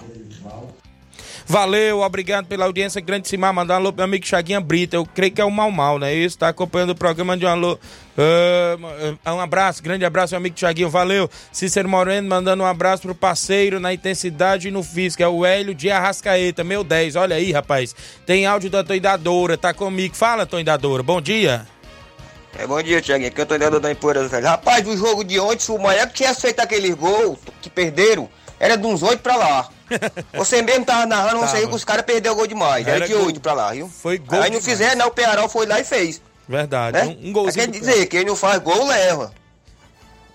[1.48, 3.00] Valeu, obrigado pela audiência.
[3.00, 4.96] Grande Simar, mandar um alô pro meu amigo Chaguinha Brita.
[4.96, 6.12] Eu creio que é o Mal Mal, né?
[6.12, 7.78] Isso, tá acompanhando o programa de um alô.
[8.18, 10.90] Uh, um abraço, grande abraço, meu amigo Chaguinho.
[10.90, 11.30] Valeu.
[11.52, 15.22] Cícero Moreno mandando um abraço pro parceiro na intensidade e no físico.
[15.22, 17.14] É o Hélio de Arrascaeta, meu 10.
[17.14, 17.94] Olha aí, rapaz.
[18.26, 20.16] Tem áudio da Toidadora, tá comigo.
[20.16, 21.04] Fala, Toidadora.
[21.04, 21.64] Bom dia.
[22.58, 23.28] É, bom dia, Tiaguinho.
[23.28, 24.26] Aqui é o Toidador da Empoeira.
[24.26, 28.28] Rapaz, no jogo de ontem, o Maia tinha feito aquele gol que perderam,
[28.58, 29.68] era de uns oito pra lá.
[30.34, 32.86] Você mesmo tava narrando, você viu que os caras perderam o gol demais.
[32.86, 33.88] Era, era de oito pra lá, viu?
[33.88, 34.42] Foi gol.
[34.42, 35.04] Aí não fizeram, né?
[35.04, 36.20] O Pearol foi lá e fez.
[36.48, 36.98] Verdade.
[36.98, 37.16] Né?
[37.22, 37.70] Um, um golzinho.
[37.70, 39.32] Quer dizer, quem não faz gol leva.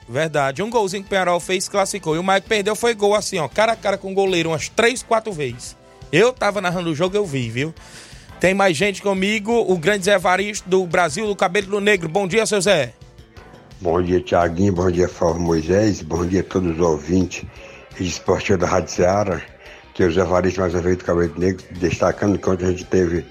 [0.07, 0.63] Verdade.
[0.63, 2.15] Um golzinho que o Pearol fez classificou.
[2.15, 3.47] E o Mike perdeu foi gol assim, ó.
[3.47, 5.75] Cara a cara com o goleiro umas três, quatro vezes.
[6.11, 7.73] Eu tava narrando o jogo, eu vi, viu?
[8.39, 9.53] Tem mais gente comigo.
[9.67, 12.07] O grande Zé Varisto do Brasil do Cabelo Negro.
[12.07, 12.93] Bom dia, seu Zé.
[13.79, 14.73] Bom dia, Tiaguinho.
[14.73, 16.01] Bom dia, Flávio Moisés.
[16.01, 17.45] Bom dia a todos os ouvintes
[18.01, 19.43] e esportivo da Rádio Seara,
[19.93, 22.71] que é o Zé Varisto mais uma vez do Cabelo Negro, destacando que ontem a
[22.71, 23.23] gente teve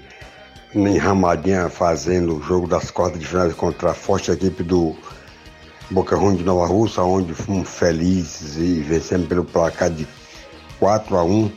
[0.73, 4.95] em Ramadinha fazendo o jogo das quartas de finais contra a forte equipe do
[5.89, 10.07] Boca Ruim de Nova Russa, onde fomos felizes e vencemos pelo placar de
[10.79, 11.51] 4 a 1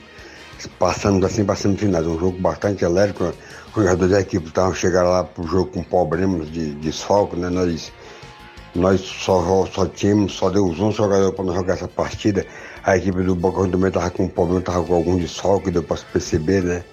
[0.76, 2.06] passando assim para semifinais.
[2.06, 3.32] Um jogo bastante elétrico.
[3.68, 7.48] Os jogadores da equipe estavam chegando lá para o jogo com problemas de desfalque, né?
[7.48, 7.92] Nós,
[8.74, 12.44] nós só, só tínhamos, só deu os 11 jogadores para jogar essa partida.
[12.85, 15.97] A equipe do Boca também estava com um problema, estava com algum desfalque, deu para
[16.12, 16.85] perceber, né?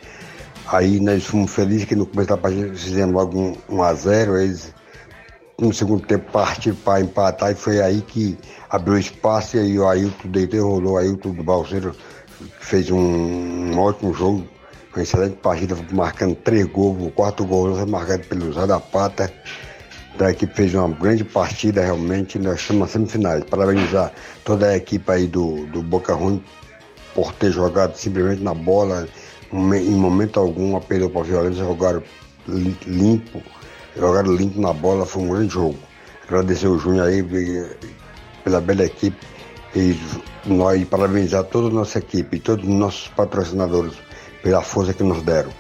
[0.68, 4.38] Aí nós fomos felizes que no começo da partida fizemos logo um, um a 0
[4.38, 4.74] eles
[5.60, 8.38] no segundo tempo partiram para empatar e foi aí que
[8.70, 11.94] abriu espaço e aí o Ailton deitou e rolou, o Ailton do Balseiro
[12.62, 14.48] fez um, um, ótimo jogo,
[14.96, 19.32] uma excelente partida, marcando três gols, o quarto gol marcado pelo Zé da Pata.
[20.18, 23.44] Da equipe fez uma grande partida realmente, nós estamos na semifinais.
[23.46, 24.12] Parabenizar
[24.44, 26.44] toda a equipe aí do, do Boca Ruim
[27.16, 29.08] por ter jogado simplesmente na bola,
[29.52, 32.04] em momento algum a perdeu para violência, jogaram
[32.48, 33.42] limpo,
[33.98, 35.78] jogaram limpo na bola, foi um grande jogo.
[36.28, 37.24] Agradecer o Júnior aí
[38.44, 39.18] pela bela equipe
[39.76, 39.98] e
[40.46, 43.94] nós parabenizar toda a nossa equipe e todos os nossos patrocinadores
[44.42, 45.52] pela força que nos deram.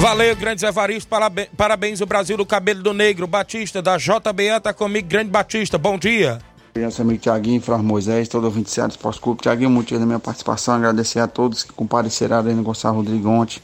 [0.00, 0.70] Valeu, grande Zé
[1.08, 5.76] parabéns, parabéns o Brasil do Cabelo do Negro, Batista da JBA, tá comigo, grande Batista,
[5.76, 6.38] bom dia.
[6.76, 9.42] Nosso amigo Tiaguinho, Flávio Moisés, todo o 27 Esporte Clube.
[9.42, 13.60] Tiaguinho, muito da minha participação, agradecer a todos que compareceram aí no Gonçalo Rodrigo ontem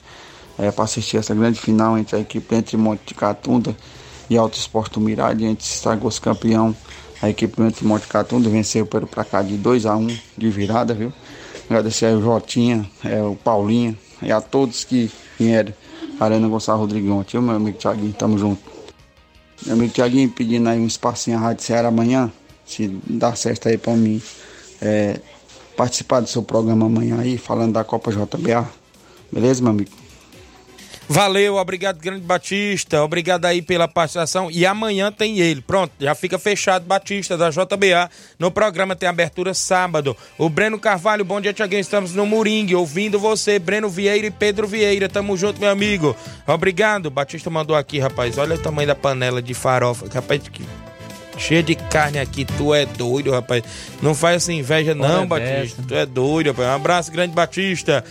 [0.59, 3.75] é, para assistir essa grande final entre a equipe entre Monte de Catunda
[4.29, 6.75] e Alto Esporte do Mirade, entre Sagos campeão.
[7.23, 10.51] A equipe entre Monte de Catunda venceu pelo placar de 2 a 1 um, de
[10.51, 11.13] virada, viu?
[11.71, 15.09] Agradecer aí o Jotinha, é, o Paulinho e a todos que
[15.39, 15.73] vieram
[16.21, 17.37] Arena Gonçalo Rodrigues ontem.
[17.37, 18.63] Eu, meu amigo Tiaguinho, tamo junto.
[19.65, 22.31] Meu amigo Tiaguinho pedindo aí um espacinho à Rádio Ceará amanhã,
[22.67, 24.21] se dá certo aí pra mim,
[24.81, 25.21] é,
[25.77, 28.69] participar do seu programa amanhã aí, falando da Copa JBA.
[29.33, 30.04] Beleza, meu amigo?
[31.09, 33.03] Valeu, obrigado, Grande Batista.
[33.03, 34.51] Obrigado aí pela participação.
[34.51, 35.61] E amanhã tem ele.
[35.61, 38.11] Pronto, já fica fechado Batista da JBA.
[38.39, 40.17] No programa tem abertura sábado.
[40.39, 41.81] O Breno Carvalho, bom dia, Tiaguinho.
[41.81, 45.09] Estamos no Moringue, ouvindo você, Breno Vieira e Pedro Vieira.
[45.09, 46.17] Tamo junto, meu amigo.
[46.47, 47.11] Obrigado.
[47.11, 48.39] Batista mandou aqui, rapaz.
[48.39, 50.07] Olha o tamanho da panela de farofa.
[50.13, 50.67] Rapaz, que
[51.37, 53.63] cheia de carne aqui, tu é doido, rapaz.
[54.01, 55.83] Não faz essa inveja, não, Batista.
[55.87, 56.69] Tu é doido, rapaz.
[56.69, 58.03] Um abraço, grande Batista.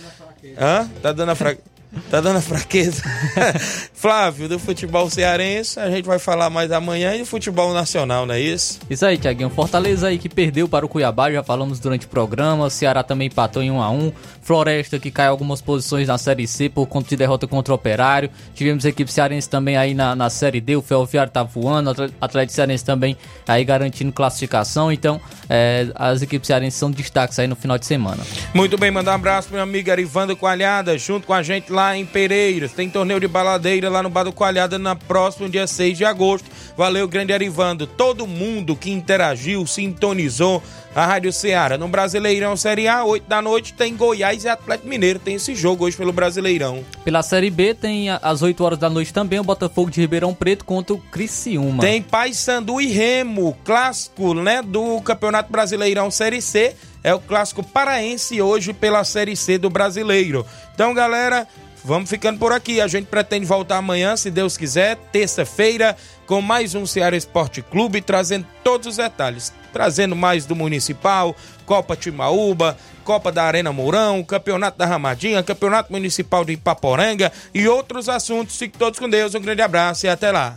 [0.56, 0.88] Hã?
[1.02, 1.73] Tá dando a fraqueza.
[2.10, 3.02] Tá dando a fraqueza.
[3.92, 8.34] Flávio, do futebol cearense, a gente vai falar mais amanhã e do futebol nacional, não
[8.34, 8.80] é isso?
[8.88, 9.50] Isso aí, Tiaguinho.
[9.50, 12.66] Fortaleza aí que perdeu para o Cuiabá, já falamos durante o programa.
[12.66, 16.46] O Ceará também empatou em 1 a 1 Floresta que cai algumas posições na Série
[16.46, 18.30] C por conta de derrota contra o Operário.
[18.54, 22.10] Tivemos a equipe cearense também aí na, na Série D, o Ferroviário tá voando, o
[22.20, 23.16] Atlético Cearense também
[23.48, 24.92] aí garantindo classificação.
[24.92, 28.22] Então, é, as equipes cearenses são destaques aí no final de semana.
[28.52, 31.83] Muito bem, mandar um abraço pro meu amigo Arivando Coalhada, junto com a gente lá
[31.84, 32.72] lá em Pereiras.
[32.72, 36.48] Tem torneio de baladeira lá no Bar do Coalhada na próximo dia 6 de agosto.
[36.76, 37.86] Valeu, grande Arivando.
[37.86, 40.62] Todo mundo que interagiu, sintonizou
[40.94, 41.76] a Rádio Ceará.
[41.76, 45.18] No Brasileirão Série A, 8 da noite, tem Goiás e Atlético Mineiro.
[45.18, 46.82] Tem esse jogo hoje pelo Brasileirão.
[47.04, 50.64] Pela Série B tem às 8 horas da noite também o Botafogo de Ribeirão Preto
[50.64, 51.82] contra o Criciúma.
[51.82, 56.74] Tem Paysandu e Remo, clássico, né, do Campeonato Brasileirão Série C.
[57.02, 60.46] É o clássico paraense hoje pela Série C do Brasileiro.
[60.74, 61.46] Então, galera,
[61.84, 62.80] vamos ficando por aqui.
[62.80, 68.00] A gente pretende voltar amanhã, se Deus quiser, terça-feira, com mais um Ceará Esporte Clube,
[68.00, 69.52] trazendo todos os detalhes.
[69.72, 76.44] Trazendo mais do Municipal, Copa Timaúba, Copa da Arena Mourão, Campeonato da Ramadinha, Campeonato Municipal
[76.44, 78.56] de Ipaporanga e outros assuntos.
[78.56, 79.34] Fiquem todos com Deus.
[79.34, 80.56] Um grande abraço e até lá.